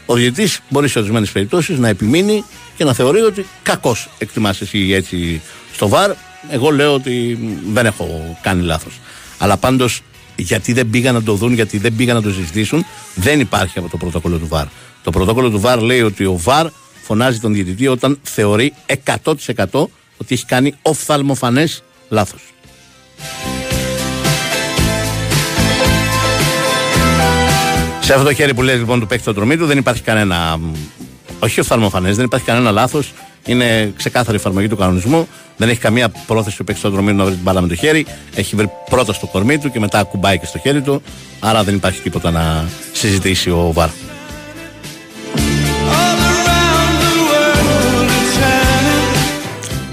[0.05, 2.43] Ο διαιτητής μπορεί σε ορισμένες περιπτώσεις να επιμείνει
[2.77, 5.41] και να θεωρεί ότι κακώς εκτιμάς εσύ έτσι
[5.73, 6.11] στο ΒΑΡ.
[6.49, 7.39] Εγώ λέω ότι
[7.73, 8.99] δεν έχω κάνει λάθος.
[9.37, 10.01] Αλλά πάντως
[10.35, 13.89] γιατί δεν πήγαν να το δουν, γιατί δεν πήγαν να το συζητήσουν, δεν υπάρχει από
[13.89, 14.65] το πρωτόκολλο του ΒΑΡ.
[15.03, 16.67] Το πρωτόκολλο του ΒΑΡ λέει ότι ο ΒΑΡ
[17.01, 18.73] φωνάζει τον διαιτητή όταν θεωρεί
[19.23, 19.33] 100%
[20.17, 22.41] ότι έχει κάνει οφθαλμοφανές λάθος.
[28.05, 30.59] Σε αυτό το χέρι που λέει λοιπόν του παίκτη το δρομή του δεν υπάρχει κανένα.
[31.39, 33.13] Όχι οφθαλμοφανέ, δεν υπάρχει κανένα λάθος.
[33.45, 35.27] Είναι ξεκάθαρη εφαρμογή του κανονισμού.
[35.57, 37.75] Δεν έχει καμία πρόθεση του παίκτης το δρομή του να βρει την μπάλα με το
[37.75, 38.05] χέρι.
[38.35, 41.01] Έχει βρει πρώτα στο κορμί του και μετά κουμπάει και στο χέρι του.
[41.39, 43.89] Άρα δεν υπάρχει τίποτα να συζητήσει ο Βάρ.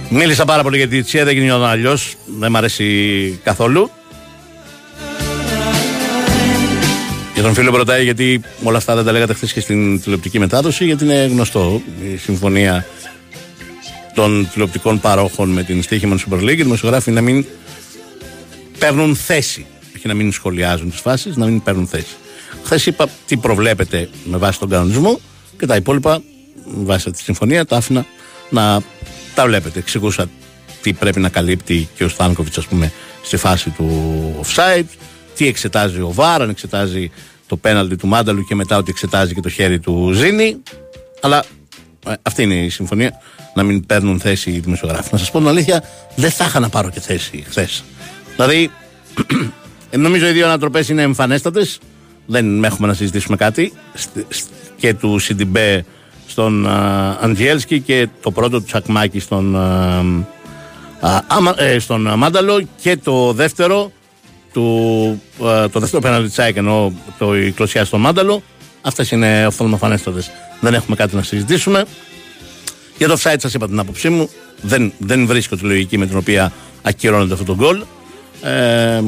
[0.08, 2.14] Μίλησα πάρα πολύ για τη Τσία, δεν γινόταν αλλιώς.
[2.38, 3.90] Δεν μ' αρέσει καθόλου.
[7.34, 10.38] Για τον φίλο που ρωτάει γιατί όλα αυτά δεν τα λέγατε χθες και στην τηλεοπτική
[10.38, 12.86] μετάδοση, γιατί είναι γνωστό η συμφωνία
[14.14, 16.58] των τηλεοπτικών παρόχων με την Στίχημαν Super League.
[16.58, 17.44] Οι δημοσιογράφοι να μην
[18.78, 19.66] παίρνουν θέση.
[19.96, 22.16] Όχι να μην σχολιάζουν τις φάσεις, να μην παίρνουν θέση.
[22.64, 25.20] Χθες είπα τι προβλέπετε με βάση τον κανονισμό
[25.58, 26.22] και τα υπόλοιπα
[26.64, 28.06] με βάση τη συμφωνία τα άφηνα
[28.50, 28.80] να
[29.34, 29.78] τα βλέπετε.
[29.78, 30.30] Εξηγούσα
[30.82, 32.92] τι πρέπει να καλύπτει και ο Στάνκοβιτς, ας πούμε,
[33.22, 33.86] στη φάση του
[34.42, 34.86] offside,
[35.34, 37.10] τι εξετάζει ο Βάρ, αν εξετάζει
[37.46, 40.62] το πέναλτι του Μάνταλου και μετά ότι εξετάζει και το χέρι του Ζήνη.
[41.20, 41.44] Αλλά
[42.06, 43.12] ε, αυτή είναι η συμφωνία.
[43.54, 45.08] Να μην παίρνουν θέση οι δημοσιογράφοι.
[45.12, 45.84] Να σας πω την αλήθεια,
[46.16, 47.84] δεν θα είχα να πάρω και θέση χθες.
[48.36, 48.70] Δηλαδή,
[49.96, 51.78] νομίζω οι δύο ανατροπές είναι εμφανέστατες.
[52.26, 53.72] Δεν έχουμε να συζητήσουμε κάτι.
[54.76, 55.84] Και του Σιντιμπέ
[56.26, 56.66] στον
[57.20, 59.56] Αντζιέλσκι και το πρώτο του Τσακμάκη στον,
[61.56, 63.92] ε, στον Μάνταλο και το δεύτερο
[64.52, 65.22] του,
[65.72, 68.42] το δεύτερο πέναλτι τσάικ ενώ το η κλωσιά στο Μάνταλο.
[68.82, 70.30] Αυτές είναι οφθαλμοφανέστατες.
[70.60, 71.84] Δεν έχουμε κάτι να συζητήσουμε.
[72.98, 74.30] Για το offside σας είπα την άποψή μου.
[74.60, 77.82] Δεν, δεν βρίσκω τη λογική με την οποία ακυρώνεται αυτό το γκολ.
[78.42, 79.02] Ε,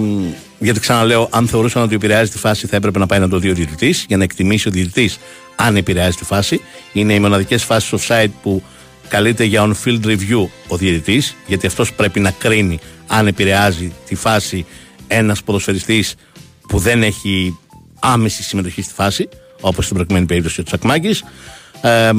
[0.59, 3.51] γιατί ξαναλέω, αν θεωρούσαν ότι επηρεάζει τη φάση, θα έπρεπε να πάει να το δει
[3.51, 5.19] ο διαιτητής για να εκτιμήσει ο διαιτητής
[5.57, 6.61] αν επηρεάζει τη φάση.
[6.93, 8.63] Είναι οι μοναδικές φάσεις offside που
[9.09, 14.67] καλείται για on-field review ο διαιτητής, γιατί αυτός πρέπει να κρίνει αν επηρεάζει τη φάση
[15.17, 16.15] ένας ποδοσφαιριστής
[16.69, 17.59] που δεν έχει
[18.01, 19.29] άμεση συμμετοχή στη φάση,
[19.61, 21.17] όπως στην προκειμένη περίπτωση ο Τσακμάκη.
[21.81, 22.11] Ε,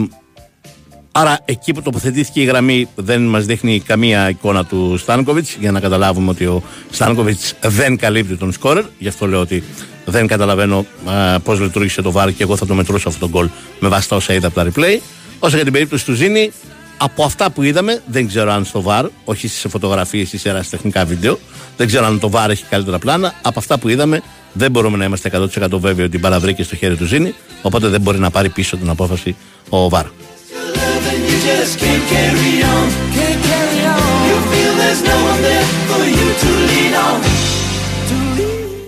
[1.12, 5.80] άρα εκεί που τοποθετήθηκε η γραμμή δεν μας δείχνει καμία εικόνα του Στάνκοβιτς για να
[5.80, 8.86] καταλάβουμε ότι ο Στάνκοβιτς δεν καλύπτει τον σκόρερ.
[9.00, 9.64] Γι' αυτό λέω ότι
[10.06, 13.50] δεν καταλαβαίνω ε, πώς λειτουργήσε το βάρ και εγώ θα το μετρούσα αυτό το γκολ
[13.80, 15.00] με βάση τα όσα είδα από τα replay.
[15.40, 16.52] Όσο για την περίπτωση του Ζήνη,
[16.98, 21.06] από αυτά που είδαμε, δεν ξέρω αν στο βάρ, όχι σε φωτογραφίες ή σε τεχνικά
[21.06, 21.40] βίντεο,
[21.78, 23.34] δεν ξέρω αν το βάρ έχει καλύτερα πλάνα.
[23.42, 24.22] Από αυτά που είδαμε,
[24.54, 28.20] δεν μπορούμε να είμαστε 100% βέβαιοι ότι παραβρήκε στο χέρι του Ζήνη, οπότε δεν μπορεί
[28.20, 29.36] να πάρει πίσω την απόφαση
[29.70, 30.06] ο βάρ.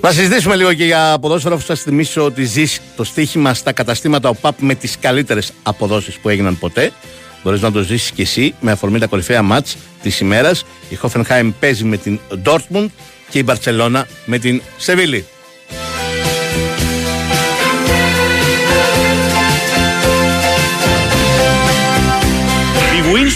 [0.02, 4.30] Να συζητήσουμε λίγο και για ποδόσφαιρο, αφού σας θυμίσω ότι ζεις το στοίχημα στα καταστήματα
[4.30, 6.92] ΟΠΑΠ με τις καλύτερες αποδόσεις που έγιναν ποτέ.
[7.48, 10.66] Μπορείς να το ζήσεις κι εσύ με αφορμή τα κορυφαία μάτς της ημέρας.
[10.90, 12.90] Η Χόφενχάιμ παίζει με την Ντόρτμουντ
[13.30, 15.26] και η Μπαρσελόνα με την Σεβίλη.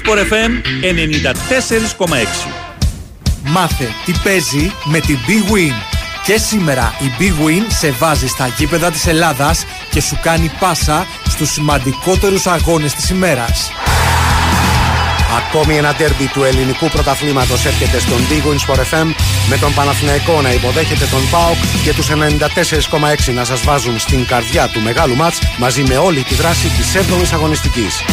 [0.04, 2.50] Sport FM 94,6.
[3.44, 5.74] Μάθε τι παίζει με την Big Win.
[6.26, 11.06] Και σήμερα η Big Win σε βάζει στα γήπεδα της Ελλάδας και σου κάνει πάσα
[11.30, 13.72] στους σημαντικότερους αγώνες της ημέρας.
[15.38, 19.14] Ακόμη ένα τέρμπι του ελληνικού πρωταθλήματος έρχεται στον Big Win Sport FM
[19.50, 24.68] με τον Παναθηναϊκό να υποδέχεται τον ΠΑΟΚ και τους 94,6 να σας βάζουν στην καρδιά
[24.68, 28.04] του μεγάλου μάτς μαζί με όλη τη δράση της 7ης αγωνιστικής.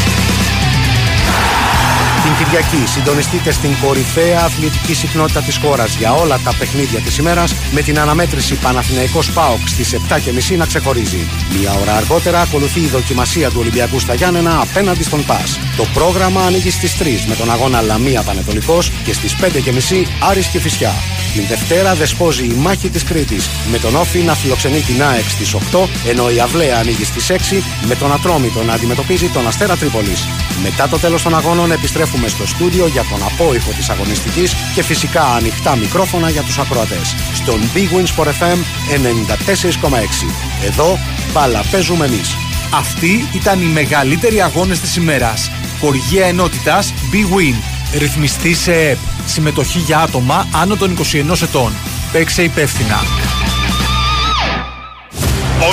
[2.28, 7.54] Την Κυριακή συντονιστείτε στην κορυφαία αθλητική συχνότητα της χώρας για όλα τα παιχνίδια της ημέρας
[7.72, 11.28] με την αναμέτρηση Παναθηναϊκός ΠΑΟΚ στις 7.30 να ξεχωρίζει.
[11.58, 15.58] Μία ώρα αργότερα ακολουθεί η δοκιμασία του Ολυμπιακού στα Γιάννενα απέναντι στον ΠΑΣ.
[15.76, 20.60] Το πρόγραμμα ανοίγει στις 3 με τον αγώνα Λαμία Πανετολικός και στις 5.30 Άρης και
[20.60, 20.94] Φυσιά.
[21.34, 25.54] Την Δευτέρα δεσπόζει η μάχη της Κρήτης με τον Όφη να φιλοξενεί την ΑΕΚ στις
[25.54, 30.26] 8 ενώ η Αυλαία ανοίγει στις 6 με τον Ατρόμητο να αντιμετωπίζει τον Αστέρα Τρίπολης.
[30.62, 35.24] Μετά το τέλος των αγώνων επιστρέφουμε στο στούντιο για τον απόϊχο της αγωνιστικής και φυσικά
[35.24, 37.14] ανοιχτά μικρόφωνα για τους ακροατές.
[37.34, 40.26] Στον Big Wins for FM 94,6.
[40.64, 40.98] Εδώ
[41.32, 42.34] μπάλα παίζουμε εμείς.
[42.74, 45.50] Αυτοί ήταν οι μεγαλύτεροι αγώνες της ημέρας.
[45.80, 47.54] Χορηγία ενότητας Big Win.
[47.98, 48.98] Ρυθμιστή σε ΕΠ.
[49.26, 51.72] Συμμετοχή για άτομα άνω των 21 ετών.
[52.12, 53.37] Παίξε υπεύθυνα.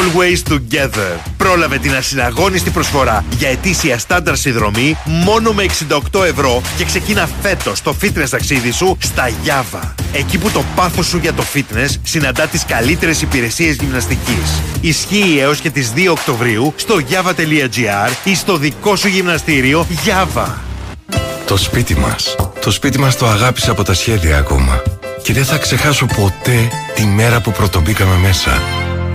[0.05, 1.19] Always Together.
[1.37, 5.65] Πρόλαβε την ασυναγώνιστη προσφορά για ετήσια στάνταρ συνδρομή μόνο με
[6.13, 9.91] 68 ευρώ και ξεκίνα φέτος το fitness ταξίδι σου στα Java.
[10.13, 14.61] Εκεί που το πάθος σου για το fitness συναντά τις καλύτερες υπηρεσίες γυμναστικής.
[14.81, 20.47] Ισχύει έως και τις 2 Οκτωβρίου στο java.gr ή στο δικό σου γυμναστήριο Java.
[21.45, 22.35] Το σπίτι μας.
[22.61, 24.81] Το σπίτι μας το αγάπησα από τα σχέδια ακόμα.
[25.23, 28.61] Και δεν θα ξεχάσω ποτέ τη μέρα που πρωτομπήκαμε μέσα.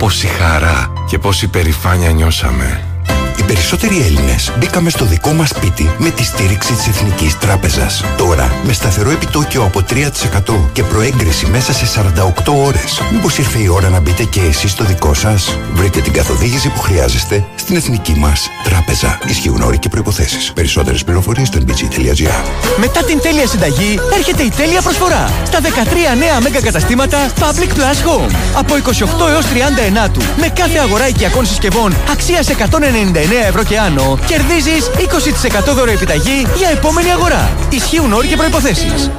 [0.01, 2.90] Πόση χαρά και πόση περηφάνεια νιώσαμε.
[3.37, 8.03] Οι περισσότεροι Έλληνες μπήκαμε στο δικό μας σπίτι με τη στήριξη της Εθνικής Τράπεζας.
[8.17, 13.01] Τώρα, με σταθερό επιτόκιο από 3% και προέγκριση μέσα σε 48 ώρες.
[13.11, 16.79] Μήπως ήρθε η ώρα να μπείτε και εσείς στο δικό σας; Βρείτε την καθοδήγηση που
[16.79, 19.19] χρειάζεστε στην Εθνική μας Τράπεζα.
[19.27, 20.53] Ισχύουν όροι και προποθέσει.
[20.53, 22.45] Περισσότερες πληροφορίες στο nbg.gr.
[22.77, 25.31] Μετά την τέλεια συνταγή έρχεται η τέλεια προσφορά.
[25.45, 28.35] Στα 13 νέα μέγα καταστήματα Public Plus Home.
[28.53, 29.45] Από 28 έως
[30.05, 30.21] 30 του.
[30.39, 34.89] Με κάθε αγορά οικιακών συσκευών αξίας 199 ευρώ και άνω, κερδίζεις
[35.69, 37.49] 20% δώρο επιταγή για επόμενη αγορά.
[37.69, 39.11] Ισχύουν όροι και προϋποθέσεις.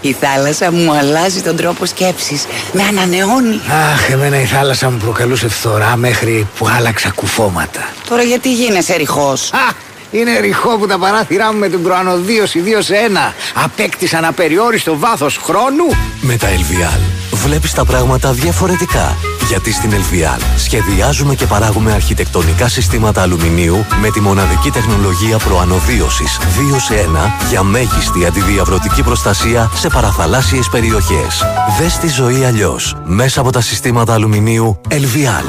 [0.00, 2.44] Η θάλασσα μου αλλάζει τον τρόπο σκέψης.
[2.72, 3.60] Με ανανεώνει.
[3.92, 7.88] Αχ, εμένα η θάλασσα μου προκαλούσε φθορά μέχρι που άλλαξα κουφώματα.
[8.08, 9.74] Τώρα γιατί γίνεσαι ρηχός; Α,
[10.10, 15.40] είναι ρηχό που τα παράθυρά μου με την προανοδίωση 2 σε 1 απέκτησαν απεριόριστο βάθος
[15.44, 15.96] χρόνου.
[16.20, 17.00] Με τα LVL
[17.32, 19.16] βλέπεις τα πράγματα διαφορετικά.
[19.48, 26.42] Γιατί στην LVL σχεδιάζουμε και παράγουμε αρχιτεκτονικά συστήματα αλουμινίου με τη μοναδική τεχνολογία προανοδίωσης 2
[26.78, 31.42] σε 1 για μέγιστη αντιδιαβρωτική προστασία σε παραθαλάσσιες περιοχές.
[31.78, 35.44] Δες τη ζωή αλλιώς μέσα από τα συστήματα αλουμινίου LVL.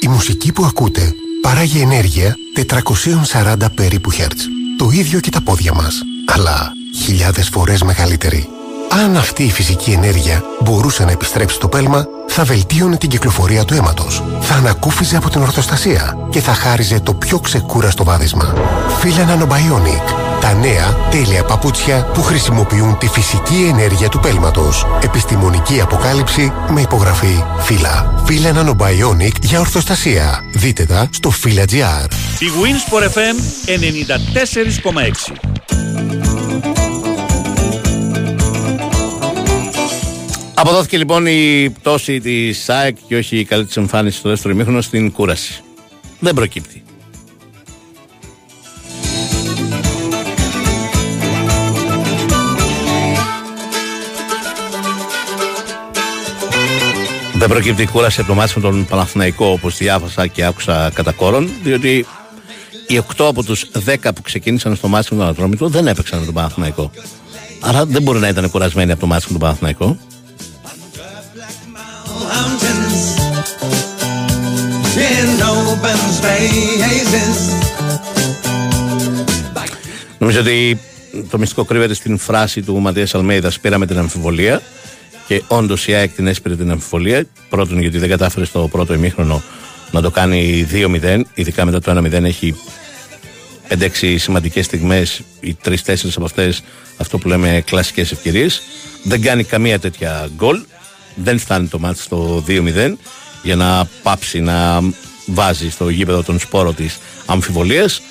[0.00, 2.36] Η μουσική που ακούτε παράγει ενέργεια
[3.32, 4.32] 440 περίπου Hz.
[4.78, 8.53] Το ίδιο και τα πόδια μας, αλλά χιλιάδες φορές μεγαλύτερη.
[9.02, 13.74] Αν αυτή η φυσική ενέργεια μπορούσε να επιστρέψει στο πέλμα, θα βελτίωνε την κυκλοφορία του
[13.74, 18.54] αίματος, θα ανακούφιζε από την ορθοστασία και θα χάριζε το πιο ξεκούραστο βάδισμα.
[18.98, 20.14] Φύλλα Nanobionic.
[20.40, 24.86] Τα νέα τέλεια παπούτσια που χρησιμοποιούν τη φυσική ενέργεια του πέλματος.
[25.02, 28.22] Επιστημονική αποκάλυψη με υπογραφή Φύλλα.
[28.24, 30.40] Φύλλα Nanobionic για ορθοστασία.
[30.54, 32.10] Δείτε τα στο φύλλα.gr.
[32.38, 33.36] Η Wins for FM
[36.78, 36.83] 94,6.
[40.54, 44.80] Αποδόθηκε λοιπόν η πτώση της ΣΑΕΚ και όχι η καλή της εμφάνιση στο δεύτερο ημίχρονο
[44.80, 45.62] στην κούραση.
[46.20, 46.82] Δεν προκύπτει.
[57.34, 61.12] Δεν προκύπτει η κούραση από το μάτι με τον Παναθηναϊκό όπως διάβασα και άκουσα κατά
[61.12, 62.06] κόρον, διότι
[62.86, 66.24] οι 8 από τους 10 που ξεκίνησαν στο μάτι με τον Ατρόμητο δεν έπαιξαν με
[66.24, 66.90] τον Παναθηναϊκό.
[67.60, 69.96] Άρα δεν μπορεί να ήταν κουρασμένοι από το μάτι με τον Παναθηναϊκό.
[80.18, 80.80] Νομίζω ότι
[81.30, 83.60] το μυστικό κρύβεται στην φράση του Ματίας Αλμέιδας.
[83.60, 84.62] Πήραμε την αμφιβολία.
[85.26, 87.24] Και όντως η ΑΕΚ την έσπηρε την αμφιβολία.
[87.48, 89.42] Πρώτον, γιατί δεν κατάφερε στο πρώτο ημίχρονο
[89.90, 91.20] να το κάνει 2-0.
[91.34, 92.54] Ειδικά μετά το 1-0 έχει
[93.68, 95.20] 5-6 σημαντικές στιγμές.
[95.40, 95.70] Οι 3-4
[96.16, 96.62] από αυτές,
[96.96, 98.62] αυτό που λέμε κλασικές ευκαιρίες.
[99.02, 100.60] Δεν κάνει καμία τέτοια γκολ.
[101.14, 102.96] Δεν φτάνει το μάτι στο 2-0
[103.42, 104.80] για να πάψει να
[105.26, 108.02] βάζει στο γήπεδο τον σπόρο της αμφιβολίας.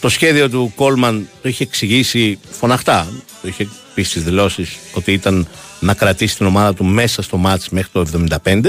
[0.00, 3.08] Το σχέδιο του Κόλμαν το είχε εξηγήσει φωναχτά.
[3.42, 5.48] Το είχε πει στις δηλώσεις ότι ήταν
[5.80, 8.06] να κρατήσει την ομάδα του μέσα στο μάτς μέχρι το
[8.44, 8.60] 75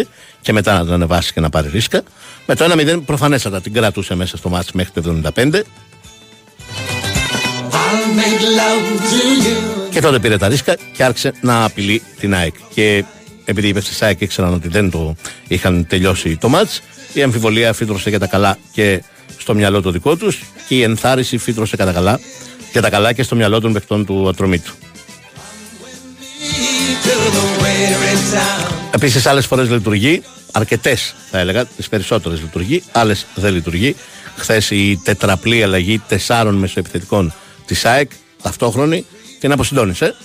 [0.41, 2.03] και μετά να τον ανεβάσει και να πάρει ρίσκα.
[2.45, 5.61] Με το 1-0 προφανέστατα την κρατούσε μέσα στο μάτς μέχρι το 75.
[9.91, 12.53] Και τότε πήρε τα ρίσκα και άρχισε να απειλεί την ΑΕΚ.
[12.73, 13.03] Και
[13.45, 15.15] επειδή οι παίκτες ΑΕΚ ήξεραν ότι δεν το
[15.47, 16.81] είχαν τελειώσει το μάτς,
[17.13, 19.03] η αμφιβολία φύτρωσε για τα καλά και
[19.37, 22.19] στο μυαλό το δικό τους και η ενθάρρυνση φύτρωσε κατά καλά
[22.71, 24.71] για τα καλά και στο μυαλό των παιχτών του ατρωμίτου.
[28.91, 33.95] Επίσης, άλλες φορές λειτουργεί, αρκετές θα έλεγα, τις περισσότερες λειτουργεί, άλλες δεν λειτουργεί.
[34.37, 37.33] Χθες η τετραπλή αλλαγή τεσσάρων μεσοεπιθετικών
[37.65, 39.05] της ΑΕΚ, ταυτόχρονη,
[39.39, 40.15] την αποσυντώνησε.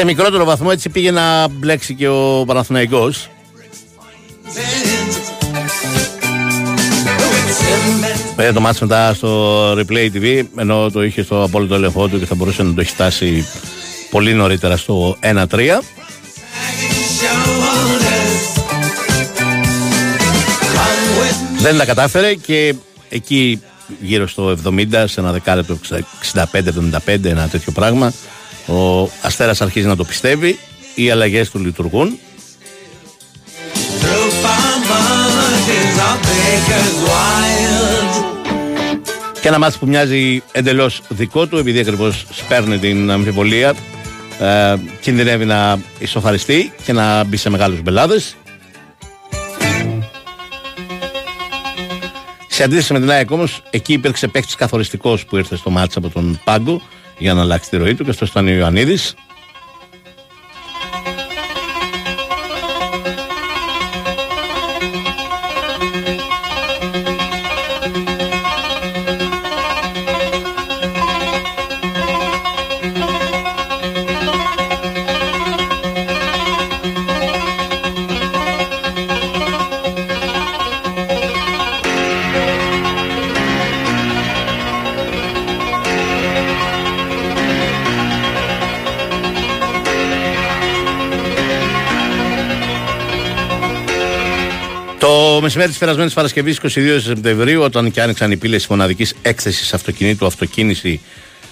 [0.00, 3.28] Σε μικρότερο βαθμό έτσι πήγε να μπλέξει και ο Παναθηναϊκός.
[8.36, 12.26] Πήρε το μάτς μετά στο Replay TV ενώ το είχε στο απόλυτο έλεγχό του και
[12.26, 13.46] θα μπορούσε να το έχει φτάσει
[14.10, 15.46] πολύ νωρίτερα στο 1-3.
[21.58, 22.74] Δεν τα κατάφερε και
[23.08, 23.62] εκεί
[24.00, 25.78] γύρω στο 70, σε ένα δεκάλεπτο
[26.32, 28.12] 65-75, ένα τέτοιο πράγμα,
[28.70, 30.58] ο Αστέρας αρχίζει να το πιστεύει,
[30.94, 32.18] οι αλλαγές του λειτουργούν.
[39.40, 43.74] Και ένα μάτι που μοιάζει εντελώς δικό του, επειδή ακριβώς σπέρνει την αμφιβολία,
[44.38, 48.36] ε, κινδυνεύει να ισοφαριστεί και να μπει σε μεγάλους μπελάδες.
[52.48, 56.08] Σε αντίθεση με την ΑΕΚ όμως, εκεί υπήρξε παίκτης καθοριστικός που ήρθε στο μάτσα από
[56.08, 56.82] τον Πάγκο
[57.20, 59.14] για να αλλάξει τη ροή του και αυτό ήταν ο Ιωαννίδης.
[95.50, 100.26] Μεσημέρι της περασμένης Παρασκευής 22 Σεπτεμβρίου, όταν και άνοιξαν οι πύλες της μοναδικής έκθεσης αυτοκινήτου
[100.26, 101.00] Αυτοκίνηση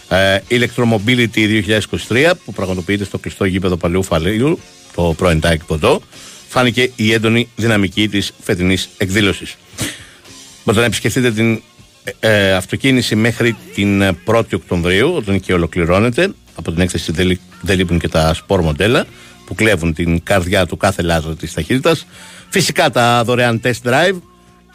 [0.09, 1.63] ε, Electromobility
[2.09, 4.61] 2023, που πραγματοποιείται στο κλειστό γήπεδο Παλαιού Φαλίου,
[4.95, 6.03] το πρώην ΤΑΕΚ Ποντό,
[6.49, 9.57] φάνηκε η έντονη δυναμική της φετινής εκδήλωσης.
[10.65, 11.63] Μπορείτε να επισκεφτείτε την
[12.21, 16.29] ε, αυτοκίνηση μέχρι την 1η Οκτωβρίου, όταν και ολοκληρώνεται.
[16.55, 17.13] Από την έκθεση
[17.61, 19.07] δεν λείπουν και τα σπορ μοντέλα
[19.49, 22.07] που κλέβουν την καρδιά του κάθε λάζο της ταχύτητας.
[22.49, 24.21] Φυσικά τα δωρεάν test drive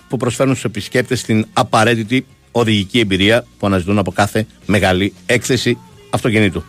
[0.07, 5.77] που προσφέρουν στους επισκέπτες την απαραίτητη οδηγική εμπειρία που αναζητούν από κάθε μεγάλη έκθεση
[6.09, 6.63] αυτοκινήτου.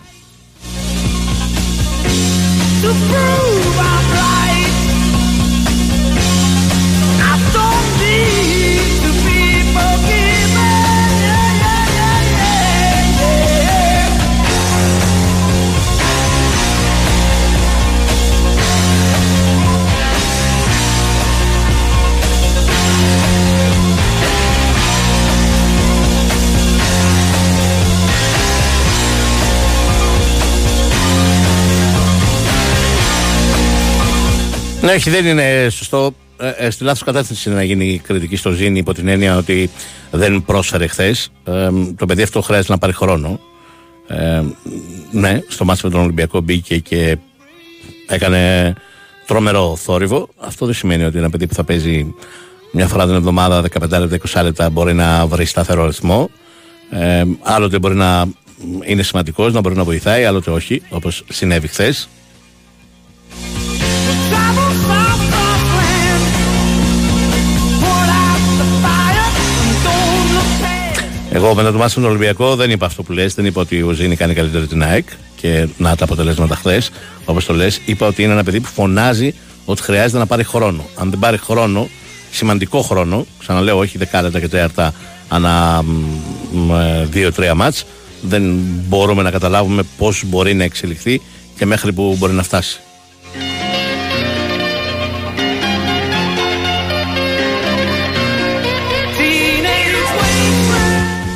[34.85, 36.14] Ναι, όχι, δεν είναι σωστό.
[36.37, 39.70] Ε, ε, στη λάθος κατεύθυνση να γίνει κριτική στο Ζήνη υπό την έννοια ότι
[40.11, 41.30] δεν πρόσφερε χθες.
[41.45, 43.41] Ε, το παιδί αυτό χρειάζεται να πάρει χρόνο.
[44.07, 44.43] Ε,
[45.11, 47.18] ναι, στο μάτι με τον Ολυμπιακό μπήκε και
[48.09, 48.74] έκανε
[49.26, 50.28] τρομερό θόρυβο.
[50.39, 52.14] Αυτό δεν σημαίνει ότι ένα παιδί που θα παίζει
[52.72, 56.30] μια φορά την εβδομάδα 15 λεπτά, 20 λεπτά μπορεί να βρει σταθερό ρυθμό.
[56.91, 58.24] Ε, άλλοτε μπορεί να
[58.85, 62.09] είναι σημαντικός, να μπορεί να βοηθάει, άλλοτε όχι, όπως συνέβη χθες.
[71.45, 73.90] Εγώ μετά το μάτι τον Ολυμπιακό δεν είπα αυτό που λες, δεν είπα ότι ο
[73.90, 76.90] Ζήνη κάνει καλύτερη την ΑΕΚ και να τα αποτελέσματα χθες.
[77.24, 79.34] Όπως το λες, είπα ότι είναι ένα παιδί που φωνάζει
[79.64, 80.84] ότι χρειάζεται να πάρει χρόνο.
[80.95, 81.88] Αν δεν πάρει χρόνο,
[82.30, 84.95] σημαντικό χρόνο, ξαναλέω όχι δεκάλεπτα και τέταρτα
[85.28, 85.84] ανά
[87.05, 87.84] δύο-τρία μάτς,
[88.22, 88.42] δεν
[88.88, 91.20] μπορούμε να καταλάβουμε πώς μπορεί να εξελιχθεί
[91.59, 92.80] και μέχρι που μπορεί να φτάσει.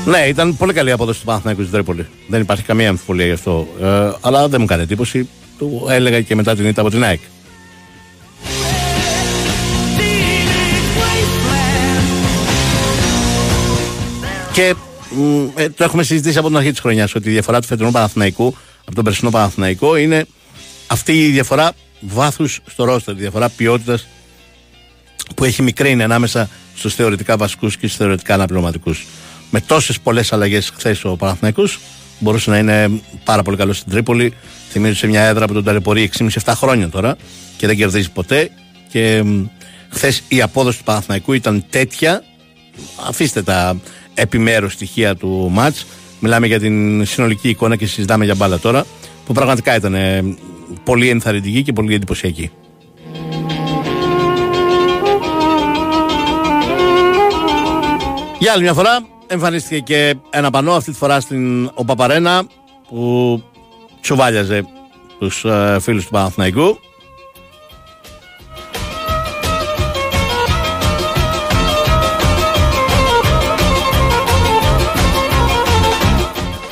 [0.09, 2.07] Ναι, ήταν πολύ καλή απόδοση του Παναθηναϊκού στην Τρίπολη.
[2.29, 3.69] Δεν υπάρχει καμία αμφιβολία γι' αυτό.
[3.83, 5.29] Ε, αλλά δεν μου κάνει εντύπωση.
[5.59, 7.21] Το έλεγα και μετά την ήττα από την ΑΕΚ.
[14.53, 14.75] Και
[15.55, 18.57] ε, το έχουμε συζητήσει από την αρχή της χρονιάς ότι η διαφορά του φετινού Παναθηναϊκού
[18.85, 20.27] από τον περσινό Παναθηναϊκό είναι
[20.87, 24.07] αυτή η διαφορά βάθους στο ρόστερ, η διαφορά ποιότητας
[25.35, 29.07] που έχει μικραίνει ανάμεσα στους θεωρητικά βασικούς και στους θεωρητικά αναπληρωματικούς.
[29.51, 31.79] Με τόσες πολλές αλλαγές χθες ο Παναθηναϊκός
[32.19, 34.33] μπορούσε να είναι πάρα πολύ καλό στην Τρίπολη.
[34.71, 37.17] Θυμίζω σε μια έδρα που τον ταλαιπωρεί 6,5-7 χρόνια τώρα
[37.57, 38.51] και δεν κερδίζει ποτέ.
[38.89, 39.25] Και
[39.89, 42.23] χθες η απόδοση του Παναθηναϊκού ήταν τέτοια.
[43.09, 43.81] Αφήστε τα
[44.15, 45.87] επιμέρους στοιχεία του μάτς
[46.21, 48.87] μιλάμε για την συνολική εικόνα και συζητάμε για μπάλα τώρα
[49.27, 50.37] που πραγματικά ήταν ε,
[50.85, 52.51] πολύ ενθαρρυντική και πολύ εντυπωσιακή.
[58.39, 62.47] Για άλλη μια φορά εμφανίστηκε και ένα πανό αυτή τη φορά στην Οπαπαρένα
[62.89, 63.43] που
[64.01, 64.67] τσουβάλιαζε
[65.19, 66.79] τους ε, φίλους του Παναθηναϊκού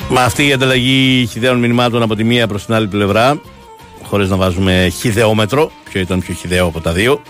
[0.09, 3.40] Με αυτή η ανταλλαγή χιδαίων μηνυμάτων από τη μία προς την άλλη πλευρά,
[4.02, 7.20] χωρίς να βάζουμε χιδεόμετρο, ποιο ήταν πιο χιδαίο από τα δύο.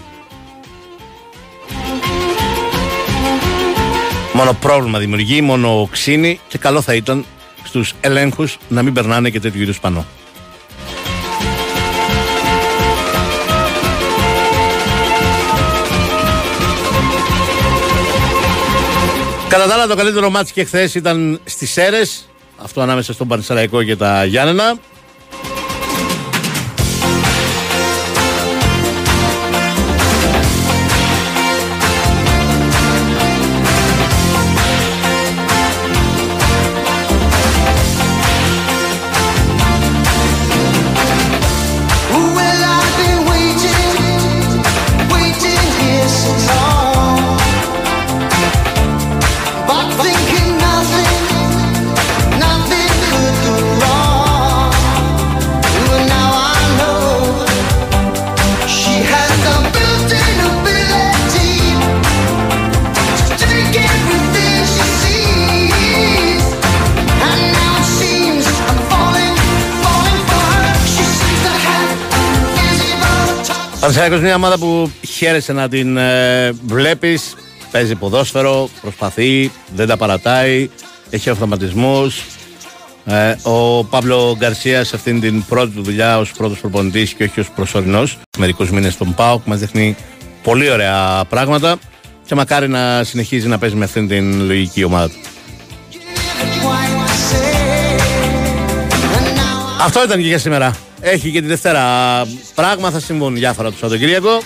[4.37, 7.25] Μόνο πρόβλημα δημιουργεί, μόνο οξύνει και καλό θα ήταν
[7.65, 10.07] στους ελέγχους να μην περνάνε και τέτοιου είδους πανώ.
[19.49, 23.83] Κατά τα άλλα το καλύτερο μάτς και χθες ήταν στις Σέρες αυτό ανάμεσα στον Πανσεραϊκό
[23.83, 24.75] και τα Γιάννενα.
[73.97, 77.35] Πανσεραϊκός μια ομάδα που χαίρεσε να την ε, βλέπεις.
[77.71, 80.71] Παίζει ποδόσφαιρο, προσπαθεί, δεν τα παρατάει
[81.11, 82.23] Έχει αυτοματισμούς.
[83.05, 87.41] Ε, Ο Παύλο Γκαρσίας σε αυτήν την πρώτη του δουλειά ως πρώτος προπονητής και όχι
[87.41, 88.19] ως προσωρινός.
[88.39, 89.97] Μερικούς μήνες στον ΠΑΟΚ μας δείχνει
[90.43, 91.77] πολύ ωραία πράγματα
[92.27, 95.36] και μακάρι να συνεχίζει να παίζει με αυτήν την λογική ομάδα του.
[99.81, 100.77] Αυτό ήταν και για σήμερα.
[101.01, 101.83] Έχει και τη Δευτέρα
[102.55, 104.43] πράγμα, θα συμβούν διάφορα του Σαββατοκύριακο.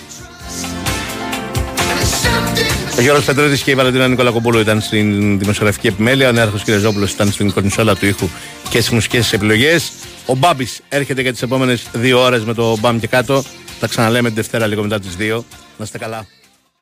[2.99, 6.29] Ο Γιώργος Πετρίδης και η Βαλεντίνα Νικολακοπούλου ήταν στην δημοσιογραφική επιμέλεια.
[6.29, 8.29] Ο Νέαρχος Κυριαζόπουλος ήταν στην κονσόλα του ήχου
[8.69, 9.93] και στις μουσικές επιλογές.
[10.27, 13.45] Ο Μπάμπης έρχεται για τις επόμενες δύο ώρες με το Μπαμ και κάτω.
[13.81, 15.45] Θα ξαναλέμε τη Δευτέρα λίγο μετά τις δύο.
[15.77, 16.27] Να είστε καλά.